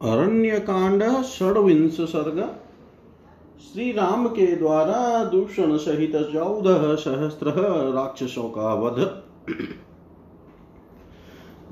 अरण्य 0.00 0.58
कांड 0.58 1.02
षड्विंश 1.24 1.96
सर्ग 2.10 2.36
श्री 3.62 3.92
राम 3.92 4.28
के 4.28 4.46
द्वारा 4.56 5.24
दूषण 5.24 5.76
सहित 5.76 6.12
चौदह 6.32 6.94
सहस्त्र 6.96 7.54
राक्षसों 7.94 8.48
का 8.48 8.74
वध 8.74 9.00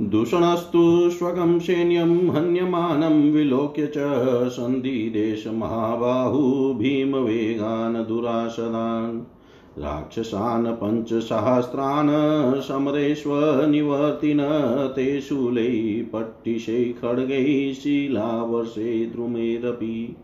दूषणस्तु 0.00 1.10
स्वगं 1.10 1.58
सैन्यं 1.60 2.16
हन्यमानं 2.36 3.22
विलोक्य 3.32 3.86
च 3.96 4.08
सन्धिदेशमहाबाहु 4.56 6.42
भीमवेगान् 6.74 8.04
दुरासदान् 8.06 9.16
राक्षसान् 9.78 10.66
पञ्चसहस्रान् 10.66 12.60
समरेष्वनिवर्तिन 12.60 14.38
ते 14.96 15.20
शूलै 15.20 16.04
पट्टिशै 16.12 16.84
खड्गैः 16.84 17.74
शिलावर्षे 17.74 19.06
द्रुमेरपि। 19.06 20.16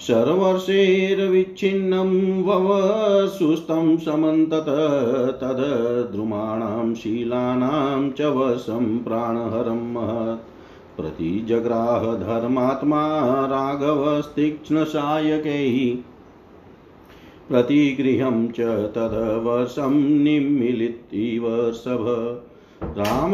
शर्वर्षेर्विच्छिन्नं 0.00 2.42
ववसुस्तं 2.42 3.96
समन्तत 3.96 5.38
तद्द्रुमाणां 5.40 6.94
शीलानां 6.94 8.10
च 8.10 8.22
वशं 8.22 8.98
प्राणहरं 8.98 9.92
महत्। 9.92 10.40
प्रतिजग्राह 10.96 12.14
धर्मात्मा 12.14 13.46
राघवस्तीक्ष्णसायकैः 13.46 16.11
प्रतिगृहं 17.52 18.48
च 18.48 18.92
तदवर्षं 18.94 20.00
निम्मिलितीव 20.00 21.72
सभ। 21.72 22.06
राम 22.82 23.32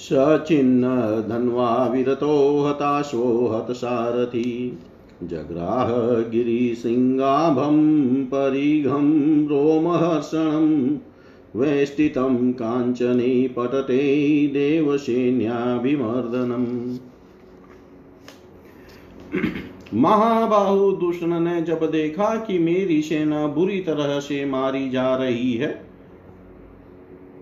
सचिन्नधन्वा 0.01 1.87
विरतो 1.87 2.65
हताशो 2.65 3.49
हतसारथि 3.49 4.79
जग्राह 5.23 5.91
गिरिसिंगाभं 6.31 7.85
परिघं 8.25 9.49
रोमहर्षणं 9.49 10.99
वेष्टितं 11.57 12.53
काञ्चने 12.53 13.49
पटते 13.49 14.47
देवसेन्याभिमर्दनम् 14.47 16.99
महाबाहु 19.95 20.93
दूषण 20.93 21.41
ने 21.41 21.63
जब 21.63 21.91
देखा 21.91 22.37
कि 22.37 22.59
मेरी 22.59 23.03
सेना 23.03 23.47
बुरी 23.47 23.81
तरह 23.81 24.21
से 24.21 24.45
मारी 24.45 24.91
जा 24.91 25.17
रही 25.17 25.55
है 25.55 25.90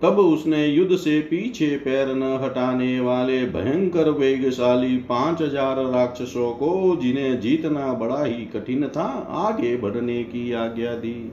तब 0.03 0.19
उसने 0.19 0.65
युद्ध 0.67 0.95
से 0.95 1.19
पीछे 1.21 1.67
पैर 1.75 2.13
न 2.15 2.39
हटाने 2.43 2.99
वाले 2.99 3.45
भयंकर 3.45 4.09
वेगशाली 4.09 4.95
पाँच 5.09 5.41
हज़ार 5.41 5.83
राक्षसों 5.85 6.51
को, 6.51 6.95
जिन्हें 6.95 7.39
जीतना 7.39 7.93
बड़ा 7.93 8.23
ही 8.23 8.45
कठिन 8.45 8.87
था, 8.87 9.07
आगे 9.47 9.75
बढ़ने 9.77 10.23
की 10.23 10.51
आज्ञा 10.53 10.93
दी। 10.95 11.31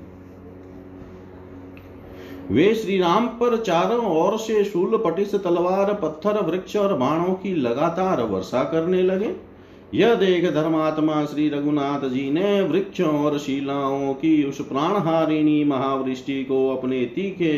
वे 2.51 2.75
श्री 2.75 2.99
राम 2.99 3.27
पर 3.39 3.57
चारों 3.57 4.05
ओर 4.17 4.37
से 4.39 4.65
शूल, 4.65 4.97
पटिस, 4.97 5.35
तलवार, 5.35 5.93
पत्थर, 5.95 6.41
वृक्ष 6.43 6.77
और 6.77 6.97
बाणों 6.99 7.33
की 7.35 7.55
लगातार 7.55 8.23
वर्षा 8.23 8.65
करने 8.65 9.03
लगे। 9.03 9.35
यह 9.95 10.15
देख 10.15 10.45
धर्मात्मा 10.55 11.25
श्री 11.25 11.49
रघुनाथ 11.49 12.09
जी 12.09 12.31
ने 12.31 12.61
वृक्षों 12.63 13.11
और 13.25 13.39
शिलाओं 13.39 14.15
की 14.15 14.43
उस 14.45 14.61
प्राणहारिणी 14.61 15.63
महावृष्टि 15.65 16.43
को 16.45 16.69
अपने 16.77 17.05
तीखे 17.07 17.57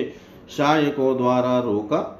शायकों 0.50 1.16
द्वारा 1.16 1.58
रोका। 1.58 2.14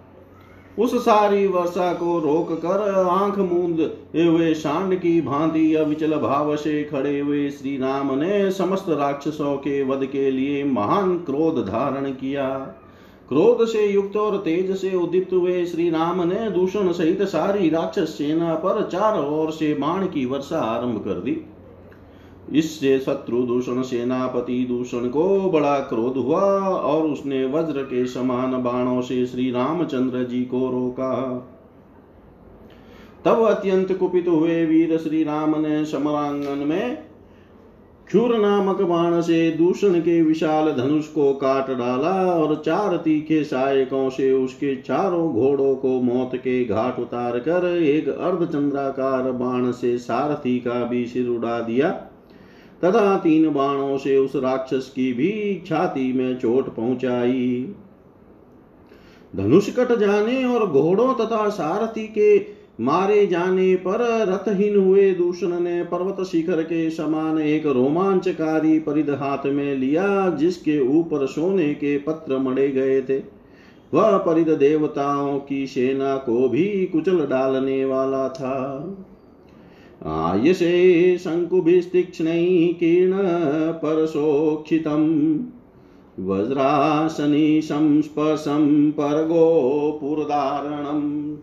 उस 0.78 0.94
सारी 1.04 1.46
वर्षा 1.46 1.92
को 1.92 2.18
रोक 2.18 2.52
कर 2.52 3.06
आँख 3.08 3.38
मूंद 3.38 3.80
हुए 4.16 4.52
शांड 4.54 4.94
की 5.00 5.20
भांति 5.20 5.74
अविचल 5.74 6.14
भाव 6.16 6.54
से 6.56 6.82
खड़े 6.84 7.18
हुए 7.20 7.48
श्री 7.50 7.76
राम 7.76 8.12
ने 8.18 8.50
समस्त 8.50 8.86
राक्षसों 8.88 9.56
के 9.56 9.82
वध 9.82 10.06
के 10.06 10.30
लिए 10.30 10.62
महान 10.64 11.16
क्रोध 11.18 11.58
धारण 11.66 12.10
किया। 12.10 12.48
क्रोध 13.28 13.66
से 13.66 13.86
युक्त 13.86 14.16
और 14.16 14.36
तेज 14.36 14.76
से 14.76 14.94
उदित 14.96 15.32
हुए 15.32 15.64
श्री 15.66 15.88
राम 15.90 16.22
ने 16.28 16.50
दूषण 16.50 16.92
सहित 16.92 17.22
सारी 17.22 17.68
राक्षस 17.70 18.14
सेना 18.18 18.54
पर 18.54 18.88
चार 18.92 19.20
ओर 19.20 19.50
से 19.50 19.74
बाण 19.74 20.06
की 20.06 20.24
वर्षा 20.26 20.58
आरंभ 20.58 20.98
कर 20.98 21.20
दी। 21.20 21.40
इससे 22.52 22.98
शत्रु 22.98 23.42
दूषण 23.42 23.82
सेनापति 23.82 24.64
दूषण 24.68 25.08
को 25.08 25.50
बड़ा 25.50 25.78
क्रोध 25.78 26.16
हुआ 26.16 26.40
और 26.68 27.02
उसने 27.02 27.44
वज्र 27.46 27.82
के 27.82 28.06
समान 28.06 28.62
बाणों 28.62 29.00
से 29.00 29.26
श्री 29.26 29.50
रामचंद्र 29.50 30.24
जी 30.24 30.42
को 30.44 30.70
रोका। 30.70 31.14
तब 33.24 33.42
अत्यंत 33.42 33.92
कुपित 33.92 34.28
हुए 34.28 34.66
वीर 34.66 34.98
श्री 34.98 35.24
राम 35.24 35.60
ने 35.60 35.84
समरांगन 35.84 36.58
में 36.58 37.08
क्षुर 38.06 38.38
नामक 38.38 38.80
बाण 38.82 39.20
से 39.20 39.50
दूषण 39.50 40.00
के 40.00 40.22
विशाल 40.22 40.72
धनुष 40.72 41.06
को 41.06 41.32
काट 41.32 41.66
डाला 41.70 42.32
और 42.32 42.62
चार 42.66 42.96
तीखे 42.96 43.44
सहायकों 43.44 44.10
से 44.10 44.32
उसके 44.32 44.76
चारों 44.76 45.32
घोड़ों 45.32 45.74
को 45.76 45.88
मौत 45.88 46.36
के 46.36 46.64
घाट 46.64 46.98
उतार 46.98 47.38
कर 47.38 47.66
एक 47.82 48.08
अर्धचंद्राकार 48.08 49.32
बाण 49.32 49.70
से 49.70 49.98
सारथी 49.98 50.58
का 50.58 50.84
भी 50.84 51.06
सिर 51.06 51.28
उड़ा 51.28 51.60
दिया। 51.60 52.07
तथा 52.84 53.16
तीन 53.18 53.52
बाणों 53.52 53.98
से 53.98 54.16
उस 54.16 54.36
राक्षस 54.36 54.92
की 54.96 55.12
भी 55.12 55.62
छाती 55.66 56.12
में 56.12 56.38
चोट 56.38 56.74
पहुंचाई। 56.74 57.74
धनुष 59.36 59.70
कट 59.76 59.98
जाने 59.98 60.44
और 60.44 60.66
घोड़ों 60.66 61.14
तथा 61.14 61.48
सारथी 61.48 62.06
के 62.06 62.58
मारे 62.80 63.26
जाने 63.26 63.74
पर 63.76 64.00
रथहीन 64.28 64.76
हुए 64.76 65.10
दूषण 65.14 65.60
ने 65.60 65.82
पर्वत 65.82 66.26
शिखर 66.26 66.62
के 66.62 66.90
समान 66.90 67.38
एक 67.38 67.66
रोमांचकारी 67.66 68.78
परिध 68.78 69.10
हाथ 69.10 69.46
में 69.46 69.74
लिया, 69.76 70.30
जिसके 70.30 70.80
ऊपर 70.80 71.26
सोने 71.26 71.74
के 71.74 71.98
पत्र 71.98 72.38
मड़े 72.38 72.68
गए 72.68 73.00
थे। 73.02 73.18
वह 73.94 74.16
परिध 74.18 74.48
देवताओं 74.48 75.38
की 75.38 75.66
सेना 75.66 76.16
को 76.16 76.48
भी 76.48 76.86
कुचल 76.86 77.26
डालने 77.26 77.84
वाला 77.84 78.28
था। 78.28 78.80
आयसे 80.06 81.18
शङ्कुभिस्तीक्ष्णैः 81.18 82.72
किरणपरशोक्षितम् 82.72 85.38
वज्रासनी 86.20 87.62
संस्पर्शं 87.62 88.90
परगोपुरधारणम् 88.90 91.36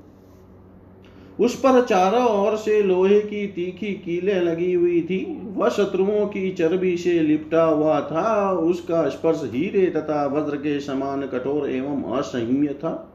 उस 1.40 1.56
पर 1.56 1.86
चारों 1.86 2.28
ओर 2.28 2.56
से 2.56 2.84
लोहे 2.84 3.22
की 3.22 3.48
तीखी 3.48 3.94
कीले 3.94 4.34
लगी 4.34 4.74
हुई 4.74 5.01
थी। 5.01 5.51
वह 5.56 5.69
शत्रुओं 5.69 6.28
की 6.28 6.51
चर्बी 6.51 6.98
से 6.98 7.19
लिपटा 7.19 7.63
हुआ 7.63 8.01
था। 8.01 8.51
उसका 8.51 9.10
स्पर्श 9.10 9.42
हीरे 9.46 9.86
तथा 9.86 10.25
वज्र 10.25 10.56
के 10.56 10.80
समान 10.80 11.22
कठोर 11.22 11.69
एवं 11.69 12.04
असह्य 12.04 12.68
था। 12.68 13.15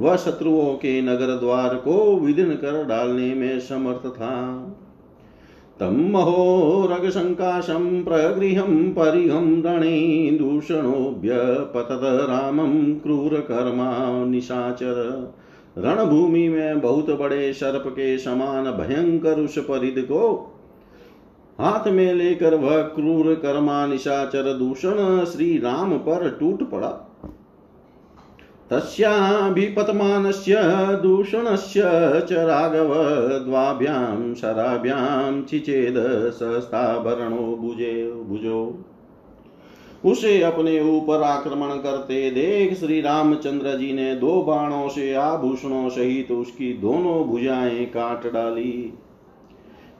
वह 0.00 0.16
शत्रुओं 0.16 0.74
के 0.74 1.02
नगर 1.02 1.26
द्वार 1.26 1.74
को 1.74 2.16
विदिन 2.16 2.50
कर 2.50 2.84
डालने 2.84 3.34
में 3.34 3.60
समर्थ 3.60 4.06
था। 4.06 4.58
तं 5.80 6.10
महोरगशङ्काशं 6.10 8.04
प्रगृहं 8.04 8.92
परिहं 8.92 9.62
रणे 9.62 10.30
दूषणोऽभ्यपतत 10.30 12.00
रामं 12.02 12.94
क्रूरकर्मा 12.94 14.24
निशाचर। 14.24 15.32
रणभूमि 15.78 16.48
में 16.48 16.80
बहुत 16.80 17.10
बड़े 17.10 17.52
सर्प 17.52 17.84
के 17.86 18.18
समान 18.18 18.64
भयंकर 18.64 19.40
उस 19.40 19.58
परिध 19.58 20.04
को 20.04 20.52
हाथ 21.60 21.88
में 21.88 22.14
लेकर 22.14 22.54
वह 22.54 22.82
क्रूर 22.82 23.34
कर्मा 23.34 23.86
निशाचर 23.86 24.52
दूषण 24.52 25.24
श्री 25.24 25.58
राम 25.58 25.98
पर 25.98 26.36
टूट 26.40 26.70
पड़ा। 26.70 27.11
तस्याभिपतमानस्य 28.72 30.54
दूषणस्य 31.02 31.80
च 32.30 32.32
राघव 32.32 32.94
द्वाभ्यां 33.44 34.34
शराभ्यां 34.34 35.42
चिचेद 35.42 35.94
सहस्ताभरणो 36.30 37.56
भुजे, 37.56 38.12
भुजो। 38.28 38.84
उसे 40.04 40.42
अपने 40.42 40.96
ऊपर 40.96 41.22
आक्रमण 41.22 41.68
करते 41.68 42.30
देख 42.30 42.78
श्री 42.78 43.00
रामचंद्र 43.00 43.78
जी 43.78 43.92
ने 43.92 44.14
दो 44.14 44.42
बाणों 44.42 44.88
से 44.88 45.14
आभूषणों 45.14 45.88
सहित 45.88 46.32
उसकी 46.32 46.72
दोनों 46.72 47.24
भुजाएँ 47.24 47.84
काट 47.84 48.32
डाली। 48.32 48.98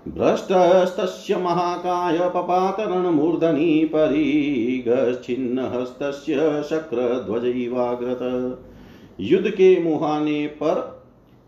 भ्रष्टस्तस्य 0.08 1.37
महाकाय 1.37 2.19
पपातरणमूर्धनि 2.19 3.90
परिगच्छिन्नहस्तस्य 3.94 6.64
शक्रध्वजैवाग्रत 6.70 8.58
युद्ध 9.20 9.50
के 9.50 9.82
मुहाने 9.82 10.46
पर, 10.46 11.02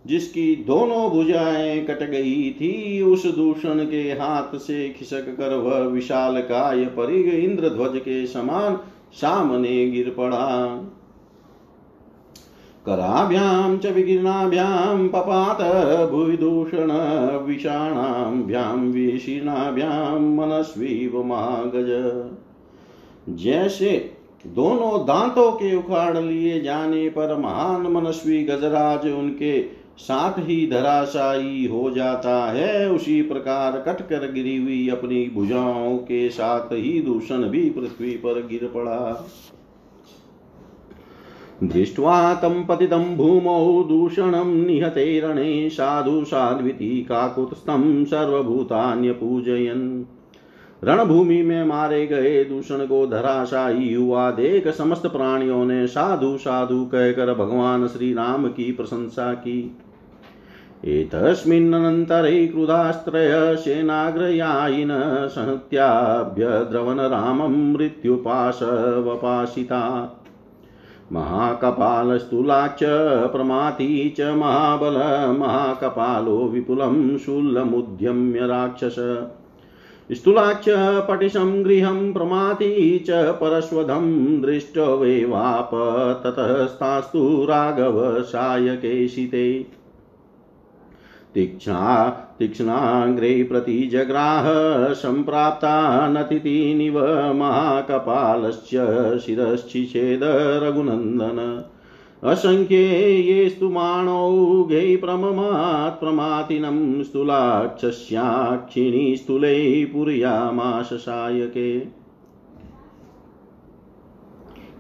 जिसकी 0.06 0.56
दोनों 0.56 1.10
भुजाएँ 1.10 1.84
कट 1.84 2.10
गई 2.10 2.50
थी, 2.50 3.02
उस 3.02 3.26
दूषण 3.26 3.84
के 3.84 4.02
हाथ 4.02 4.58
से 4.58 4.94
खिसक 4.98 5.20
कर 5.20 5.54
वह 5.54 5.78
विशाल 5.78 6.40
काय 6.40 6.84
परिग 6.84 7.28
इंद्रध्वज 7.28 8.00
के 8.00 8.26
समान 8.26 8.78
सामने 9.12 9.90
गिर 9.90 10.14
पड़ा। 10.18 10.80
कराभ्यां 12.86 13.76
च 13.78 13.86
विकीर्णाभ्यां 13.86 15.08
पपात 15.08 15.60
भुविदूषण 16.10 16.90
विषाणाभ्यां 17.46 18.74
मनस्वीव 20.20 21.22
महागज 21.22 21.90
जैसे 23.36 23.92
दोनों 24.46 24.98
दांतों 25.06 25.50
के 25.52 25.74
उखाड़ 25.76 26.18
लिए 26.18 26.60
जाने 26.60 27.08
पर 27.08 27.36
महान 27.36 27.86
मनस्वी 27.92 28.42
गजराज 28.44 29.06
उनके 29.08 29.62
साथ 29.98 30.38
ही 30.38 30.66
धराशायी 30.66 31.64
हो 31.64 31.90
जाता 31.90 32.34
है, 32.52 32.90
उसी 32.90 33.22
प्रकार 33.22 33.78
कटकर 33.80 34.30
गिरी 34.32 34.56
हुई 34.56 34.88
अपनी 34.88 35.24
भुजाओं 35.34 35.96
के 35.98 36.28
साथ 36.28 36.72
ही 36.72 37.00
दूषण 37.00 37.48
भी 37.48 37.62
पृथ्वी 37.70 38.10
पर 38.16 38.46
गिर 38.46 38.70
पड़ा। 38.74 39.26
दृष्ट्वा 41.62 42.34
तं 42.34 42.64
पतितं 42.64 43.16
भूमौ 43.16 43.82
दूषणं 43.82 44.66
निहते 44.66 45.20
रणे 45.20 45.70
साधु 45.70 46.24
साध्विति 46.24 47.06
काकुत्स्थं 47.08 48.04
सर्वभूतान्यपूजयन्। 48.04 50.04
रणभूमि 50.84 51.42
में 51.42 51.64
मारे 51.64 52.06
गए 52.06 52.44
दूषण 52.44 52.86
को 52.86 53.06
धराशायी 53.06 53.94
हुआ 53.94 54.30
देख 54.30 54.68
समस्त 54.68 55.06
प्राणियों 55.06 55.64
ने 55.64 55.86
साधु 55.86 56.36
साधु 56.36 56.84
कहकर 56.84 57.34
भगवान 57.34 57.86
श्री 57.86 58.14
राम 58.14 58.48
की 58.48 58.72
प्रशंसा 58.72 59.34
की। 59.34 59.76
एतस्मिन्नन्तरे 60.84 62.46
क्रुधास्त्रय 62.46 63.56
सेनाग्रयायिन 63.56 64.88
संहत्याभ्यद्रवन 65.28 67.00
रामं 67.00 67.72
मृत्युपाशवपाशिता। 67.72 70.20
महाकपालस्थूलाच्च 71.12 72.80
प्रमाती 73.32 74.10
च 74.10 74.20
महाबल, 74.20 74.94
महाकपालो 75.38 76.36
विपुलं 76.36 77.18
शूलमुद्यम्य 77.18 78.46
राक्षस। 78.46 79.26
स्थूलाच्च, 80.12 80.64
पटिशं 81.08 81.64
गृहं 81.64 82.12
प्रमाती 82.12 82.98
च 82.98 83.10
परश्वधं 83.10 84.40
दृष्टवेवाप 84.42 85.70
ततस्तास्तु 86.24 87.46
राघव 87.48 88.22
सायकेशिते 88.22 89.66
तीक्ष्णा 91.34 92.10
तीक्ष्णाग्रे 92.38 93.42
प्रतिजग्राह 93.42 94.46
सम्प्राप्ता 94.92 96.08
नतिनिव 96.08 97.00
महाकपालस्य 97.34 98.80
शिरश्चिषेद 99.26 100.20
रघुनन्दन। 100.62 101.64
असङ्ख्ये 102.24 103.58
माणौघै 103.62 104.96
प्रममात् 104.96 106.00
प्रमातिनं 106.00 107.02
स्थूलाक्षस्याक्षिणी 107.02 109.16
स्थूलै 109.16 109.84
पुर्यामाश 109.84 110.92
सायके 110.92 112.03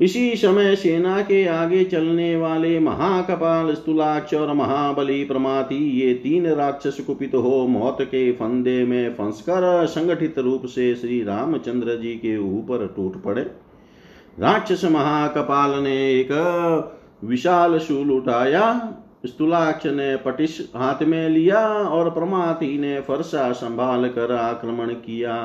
इसी 0.00 0.36
समय 0.36 0.74
सेना 0.76 1.20
के 1.22 1.46
आगे 1.46 1.84
चलने 1.84 2.36
वाले 2.36 2.78
महाकपाल 2.80 3.72
स्तुलाक्ष 3.74 4.34
और 4.34 4.52
महाबली 4.52 5.24
प्रमाति, 5.24 5.76
ये 6.00 6.14
तीन 6.14 6.46
राक्षस 6.46 6.96
कुपित 7.00 7.34
हो 7.34 7.66
मौत 7.66 7.98
के 8.02 8.32
फंदे 8.32 8.84
में 8.84 9.14
फंसकर 9.14 9.86
संगठित 9.86 10.38
रूप 10.38 10.66
से 10.66 10.94
श्री 10.94 11.22
रामचंद्र 11.24 11.96
जी 11.96 12.14
के 12.14 12.36
ऊपर 12.38 12.86
टूट 12.86 13.22
पड़े। 13.22 13.42
राक्षस 14.40 14.84
महाकपाल 14.84 15.78
ने 15.82 15.96
एक 16.12 16.32
विशाल 17.24 17.78
शूल 17.78 18.10
उठाया 18.10 18.66
स्तुलाक्ष 19.26 19.86
ने 19.86 20.16
पटिश 20.16 20.60
हाथ 20.76 21.02
में 21.02 21.28
लिया 21.28 21.66
और 21.68 22.10
प्रमाति 22.10 22.76
ने 22.78 23.00
फरसा 23.00 23.52
संभाल 23.52 24.08
कर 24.08 24.32
आक्रमण 24.32 24.88
किया। 24.88 25.36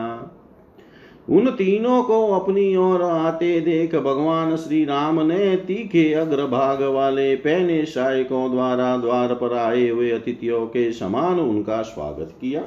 उन 1.30 1.50
तीनों 1.50 2.04
को 2.04 2.26
अपनी 2.34 2.76
ओर 2.76 3.02
आते 3.02 3.60
देख 3.62 3.96
भगवान 3.96 4.56
श्री 4.56 4.84
राम 4.86 5.20
ने 5.22 5.56
तीखे 5.56 6.14
अग्रभाग 6.14 6.82
वाले 6.84 7.36
पहने 7.36 7.86
शायकों 7.86 8.52
द्वारा 8.52 8.98
द्वार 8.98 9.34
पर 9.34 9.58
आए 9.58 9.88
हुए 9.90 10.12
अतिथियों 10.12 10.66
के 10.68 10.92
समान 10.92 11.40
उनका 11.40 11.82
स्वागत 11.82 12.34
किया। 12.42 12.64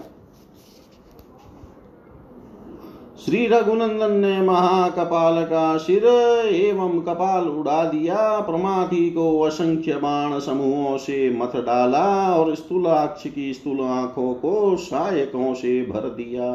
श्री 3.26 3.46
रघुनंदन 3.46 4.12
ने 4.12 4.40
महाकपाल 4.42 5.42
का 5.44 5.76
सिर 5.76 6.04
एवं 6.46 7.00
कपाल 7.00 7.48
उड़ा 7.48 7.84
दिया 7.84 8.40
प्रमाथि 8.40 9.10
को 9.10 9.40
असंख्य 9.40 9.92
बाण 9.94 10.38
समूहों 10.38 10.96
से 10.98 11.30
मथ 11.30 11.56
डाला 11.56 12.36
और 12.36 12.54
स्थूलाक्ष 12.54 13.26
की 13.26 13.52
स्थूल 13.52 13.80
आँखों 13.80 14.34
को 14.34 14.76
सायकों 14.76 15.54
से 15.54 15.80
भर 15.82 16.08
दिया। 16.14 16.48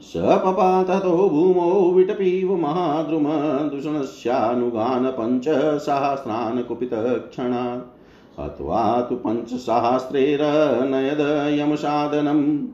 स 0.00 0.12
पपाततो 0.16 1.28
भूमौ 1.28 1.90
विटपीव 1.90 2.56
महाद्रुम 2.56 3.68
दूषणस्यानुगान् 3.68 5.06
पञ्चसहस्रान् 5.06 6.62
कुपितक्षणात् 6.62 8.40
अथवा 8.40 9.00
तु 9.00 9.16
पञ्चसहस्रेरनयद 9.16 11.58
यमसाधनम् 11.58 12.66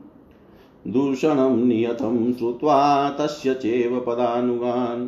दूषणं 0.87 1.67
नियतं 1.67 2.33
श्रुत्वा 2.33 3.09
तस्य 3.09 3.53
चैव 3.53 4.03
पदानुगान्। 4.07 5.07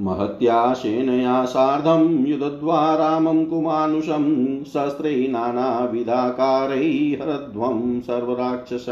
महत्या 0.00 0.72
सेनया 0.72 1.44
सार्धं 1.44 2.26
युदध्वा 2.26 2.94
रामं 2.94 3.44
कुमानुषं 3.44 4.64
शस्त्रै 4.64 5.26
नानाविधाकारैः 5.30 7.22
हरध्वं 7.22 8.00
सर्वराक्षस। 8.00 8.86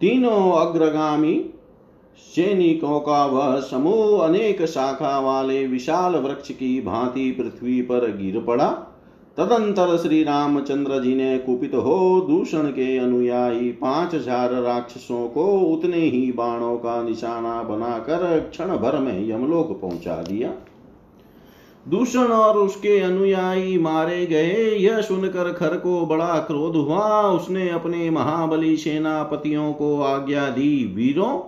तीनों 0.00 0.52
अग्रगामी 0.52 1.50
सैनिकों 2.18 3.00
का 3.00 3.26
वह 3.26 3.60
समूह 3.60 4.24
अनेक 4.24 4.64
शाखा 4.64 5.18
वाले 5.20 5.66
विशाल 5.66 6.16
वृक्ष 6.16 6.50
की 6.50 6.80
भांति 6.80 7.30
पृथ्वी 7.30 7.82
पर 7.82 8.16
गिर 8.16 8.40
पड़ा। 8.40 8.91
तदंतर 9.38 9.96
श्री 9.96 10.22
रामचंद्र 10.24 11.02
जी 11.02 11.14
ने 11.14 11.38
कुपित 11.38 11.74
हो 11.74 12.26
दूषण 12.28 12.66
के 12.66 12.96
अनुयायी 12.98 13.70
पाँच 13.72 14.14
हज़ार 14.14 14.52
राक्षसों 14.52 15.28
को 15.28 15.44
उतने 15.60 16.00
ही 16.00 16.32
बाणों 16.32 16.76
का 16.76 17.02
निशाना 17.02 17.62
बनाकर 17.62 18.40
क्षण 18.40 18.76
भर 18.76 18.98
में 18.98 19.28
यमलोक 19.28 19.80
पहुँचा 19.80 20.16
दिया। 20.22 20.50
दूषण 21.86 22.20
और 22.20 22.58
उसके 22.58 22.98
अनुयायी 23.00 23.78
मारे 23.78 24.26
गए, 24.26 24.70
यह 24.70 25.00
सुनकर 25.00 25.52
खर 25.52 25.76
को 25.76 26.06
बड़ा 26.06 26.38
क्रोध 26.38 26.76
हुआ। 26.76 27.22
उसने 27.22 27.68
अपने 27.70 28.10
महाबली 28.10 28.76
सेनापतियों 28.76 29.72
को 29.72 30.00
आज्ञा 30.00 30.48
दी, 30.48 30.84
वीरों 30.96 31.38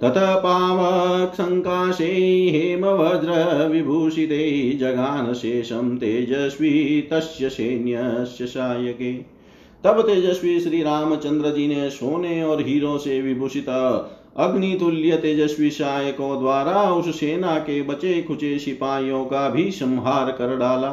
तत 0.00 0.14
पावक्सङ्काशे 0.44 2.06
हेमवज्रविभूषिते 2.50 4.38
जगानशेषं 4.72 5.96
तेजस्वी 5.96 6.70
तस्य 7.02 7.48
सैन्यस्य 7.48 8.46
सायके 8.46 9.12
तब 9.84 10.02
तेजस्वी 10.02 10.60
श्री 10.60 10.82
रामचंद्र 10.82 11.50
जी 11.50 11.68
ने 11.68 11.90
सोने 11.90 12.42
और 12.42 12.62
हीरो 12.62 12.98
से 12.98 13.22
विभूषित 13.22 13.68
अग्नितुल्य 14.36 15.16
तेजस्वी 15.16 15.70
शायकों 15.70 16.40
द्वारा 16.40 16.92
उस 16.92 17.20
सेना 17.20 17.58
के 17.58 17.82
बचे 17.82 18.22
खुचे 18.22 18.58
सिपाहियों 18.58 19.24
का 19.24 19.48
भी 19.48 19.70
संहार 19.70 20.30
कर 20.30 20.56
डाला। 20.56 20.90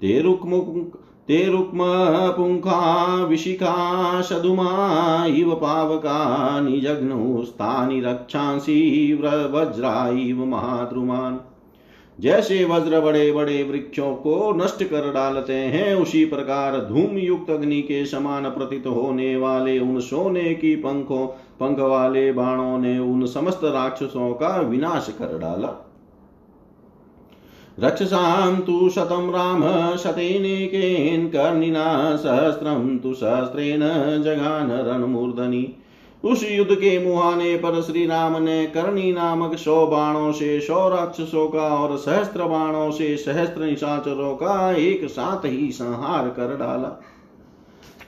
तेरुकमुख 0.00 0.96
ते 1.28 1.48
रुक्मपुङ्खा 1.48 3.24
विशिखा, 3.24 4.20
सदुमा, 4.20 5.26
इव 5.26 5.54
पावका 5.54 6.60
निजघ्नुस्तानि 6.60 8.00
रक्षांसि 8.00 9.18
वज्रा, 9.22 10.08
इव 10.12 10.44
महाद्रुमान्। 10.44 11.51
जैसे 12.20 12.64
वज्र 12.64 13.00
बड़े 13.00 13.32
बड़े 13.32 13.62
वृक्षों 13.62 14.14
को 14.14 14.52
नष्ट 14.52 14.84
कर 14.84 15.12
डालते 15.12 15.52
हैं, 15.52 15.94
उसी 15.94 16.24
प्रकार 16.24 16.80
धूम 16.80 17.18
युक्त 17.18 17.50
अग्नि 17.50 17.82
के 17.82 18.06
समान 18.06 18.44
प्रतीत 18.44 18.86
होने 18.86 19.36
वाले 19.36 19.78
उन 19.78 20.00
सोने 20.00 20.54
की 20.54 20.76
पंखों, 20.76 21.26
पंख 21.60 21.78
वाले 21.78 22.32
बाणों 22.32 22.78
ने 22.78 22.98
उन 22.98 23.26
समस्त 23.26 23.60
राक्षसों 23.64 24.34
का 24.34 24.60
विनाश 24.60 25.16
कर 25.18 25.38
डाला। 25.38 25.88
रक्षसां 27.80 28.60
तु 28.60 28.90
शतं 28.90 29.32
राम, 29.32 29.96
शतेनेकेन 29.96 31.26
कर्णिना 31.26 32.16
सहस्रं 32.16 32.98
तु 32.98 33.14
सहस्रेण 33.14 33.80
जगान 34.22 34.70
रणमूर्धनि। 34.70 35.76
उस 36.24 36.50
युद्ध 36.50 36.74
के 36.74 37.06
मुहाने 37.06 37.56
पर 37.56 37.82
श्री 37.82 38.06
राम 38.06 38.42
ने 38.42 38.66
कर्णी 38.66 39.12
नामक 39.12 39.56
सौ 39.56 39.86
बाणों 39.86 40.32
से, 40.32 40.60
सौ 40.60 40.88
राक्षसों 40.88 41.48
का 41.48 41.62
और 41.62 41.96
सहस्त्र 41.96 42.44
बाणों 42.44 42.90
से, 42.90 43.16
सहस्त्र 43.16 43.60
निशाचरों 43.60 44.34
का 44.34 44.72
एक 44.72 45.04
साथ 45.04 45.44
ही 45.44 45.72
संहार 45.72 46.28
कर 46.28 46.56
डाला। 46.56 46.88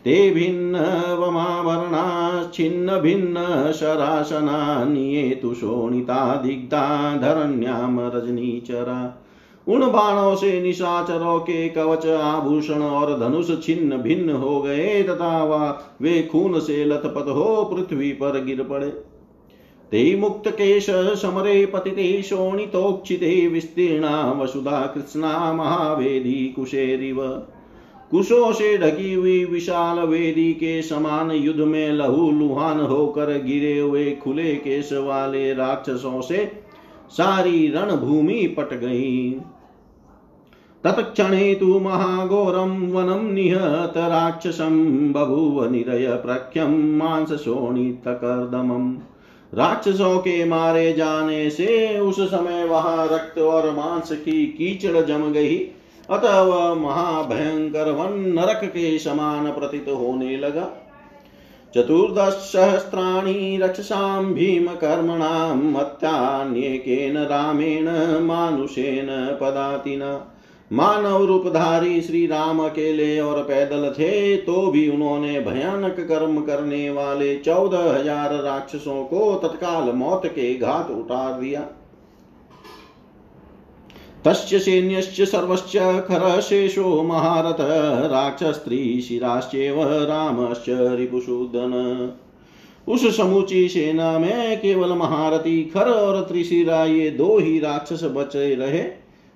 ते 0.04 0.30
भिन्न 0.30 0.76
वमावरणा, 1.18 2.50
छिन्न 2.54 3.00
भिन्न 3.00 3.34
शरासना 3.72 4.84
निये 4.84 5.40
शोणिता, 5.44 6.36
दिग्धा, 6.36 7.16
धरण्याम, 7.16 8.00
रजनीचरा। 8.00 9.23
उन 9.68 9.80
बाणों 9.80 10.34
से 10.36 10.60
निशाचरों 10.60 11.38
के 11.40 11.68
कवच, 11.68 12.06
आभूषण 12.06 12.82
और 12.82 13.18
धनुष 13.20 13.50
छिन्न 13.62 13.96
भिन्न 13.96 14.30
हो 14.30 14.60
गए 14.62 15.02
तथा 15.02 15.42
वह 15.44 15.78
वे 16.02 16.22
खून 16.22 16.58
से 16.60 16.84
लथपथ 16.84 17.28
हो 17.28 17.64
पृथ्वी 17.64 18.12
पर 18.12 18.44
गिर 18.44 18.62
पड़े। 18.62 18.88
ते 19.92 20.14
मुक्त 20.16 20.48
केश 20.50 20.86
समरे 20.90 21.64
पतिते 21.66 22.22
शोणितोक्षिते 22.22 23.46
विस्तीर्णा 23.46 24.32
वसुधा 24.32 24.80
कृष्णा 24.86 25.52
महावेदी 25.52 26.52
कुशेरिव। 26.56 27.20
कुशों 28.10 28.52
से 28.52 28.76
ढकी 28.78 29.12
हुई 29.14 29.44
विशाल 29.44 29.98
वेदी 29.98 30.52
के 30.52 30.80
समान 30.82 31.30
युद्ध 31.30 31.60
में 31.60 31.92
लहू 31.92 32.30
लुहान 32.30 32.80
होकर 32.80 33.32
गिरे 33.42 33.78
हुए 33.78 34.10
खुले 34.12 34.54
केश 34.54 34.92
वाले 34.92 35.52
राक्षसों 35.54 36.20
से 36.20 36.50
सारी 37.10 37.66
रणभूमि 37.68 38.46
पट 38.58 38.74
गई। 38.74 39.40
तत्क्षणे 40.84 41.54
तु 41.54 41.80
महाघोरं 41.80 42.92
वनं 42.92 43.32
निहत 43.32 43.92
राक्षसं 43.96 45.12
बभूव 45.12 45.70
निरय 45.70 46.06
प्रख्यं 46.06 46.96
मांसशोणितकर्दमम् 46.96 48.96
राक्षसों 49.54 50.18
के 50.18 50.44
मारे 50.44 50.92
जाने 50.92 51.50
से 51.50 52.00
उस 52.00 52.20
समय 52.20 52.64
वहाँ 52.64 53.06
रक्त 53.06 53.38
और 53.38 53.70
मांस 53.70 54.12
की 54.12 54.46
कीचड़ 54.46 55.04
जम 55.04 55.32
गई। 55.32 55.68
अतः 56.10 56.40
वह 56.40 56.74
महाभयंकर 56.74 57.90
वन 57.90 58.20
नरक 58.20 58.60
के 58.64 58.98
समान 58.98 59.52
प्रतीत 59.52 59.86
होने 59.88 60.36
लगा। 60.36 60.92
चतुर्दशसहस्राणि 61.74 63.58
रक्षसां 63.62 64.24
भीमकर्मणां 64.24 65.56
मत्यान्येकेन 65.56 67.16
रामेण 67.16 68.24
मानुषेण 68.24 69.36
पदातिना। 69.36 70.33
मानव 70.74 71.24
रूपधारी 71.24 72.00
श्री 72.02 72.26
राम 72.26 72.60
अकेले 72.60 73.18
और 73.20 73.42
पैदल 73.42 73.88
थे 73.90 74.36
तो 74.36 74.66
भी 74.66 74.88
उन्होंने 74.88 75.40
भयानक 75.40 76.00
कर्म 76.00 76.40
करने 76.40 76.88
वाले 76.90 77.34
चौदह 77.36 77.90
हज़ार 77.90 78.34
राक्षसों 78.42 79.04
को 79.04 79.34
तत्काल 79.38 79.92
मौत 79.94 80.26
के 80.26 80.54
घात 80.54 80.90
उतार 80.90 81.40
दिया। 81.40 81.60
तस्य 84.24 84.58
सैन्यश्च 84.58 85.20
सर्वश्च 85.22 85.76
खरशेषो 86.06 87.02
महारथ, 87.02 87.60
राक्षस्त्री 88.10 89.00
शिराश्चैव 89.00 89.82
रामश्च 90.04 90.64
रिपुसूदन 90.68 91.72
उस 92.86 93.16
समूची 93.16 93.68
सेना 93.68 94.18
में 94.18 94.60
केवल 94.60 94.92
महारथी 94.94 95.62
खर 95.66 95.90
और 95.90 96.20
त्रिशिरा, 96.22 96.84
ये 96.84 97.10
दो 97.12 97.38
ही 97.38 97.58
राक्षस 97.60 98.04
बचे 98.06 98.54
रहे। 98.54 98.82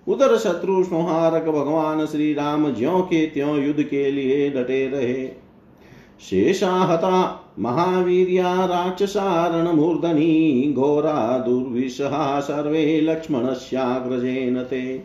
उधर 0.08 0.36
शत्रु 0.36 0.84
संहारक 0.84 1.42
भगवान 1.42 2.06
श्री 2.06 2.34
राम 2.34 2.74
ज्यो 2.74 2.98
के 2.98 3.26
त्यों 3.26 3.64
युद्ध 3.64 3.82
के 3.82 4.10
लिए 4.10 4.50
डटे 4.50 4.86
रहे। 4.86 5.48
राक्षसारण 8.66 9.68
मूर्धनी, 9.68 10.72
घोरा 10.76 11.38
दुर्विषहा 11.38 12.40
सर्वे 12.40 13.00
लक्ष्मणस्याग्रजेन 13.00 14.62
ते। 14.62 15.02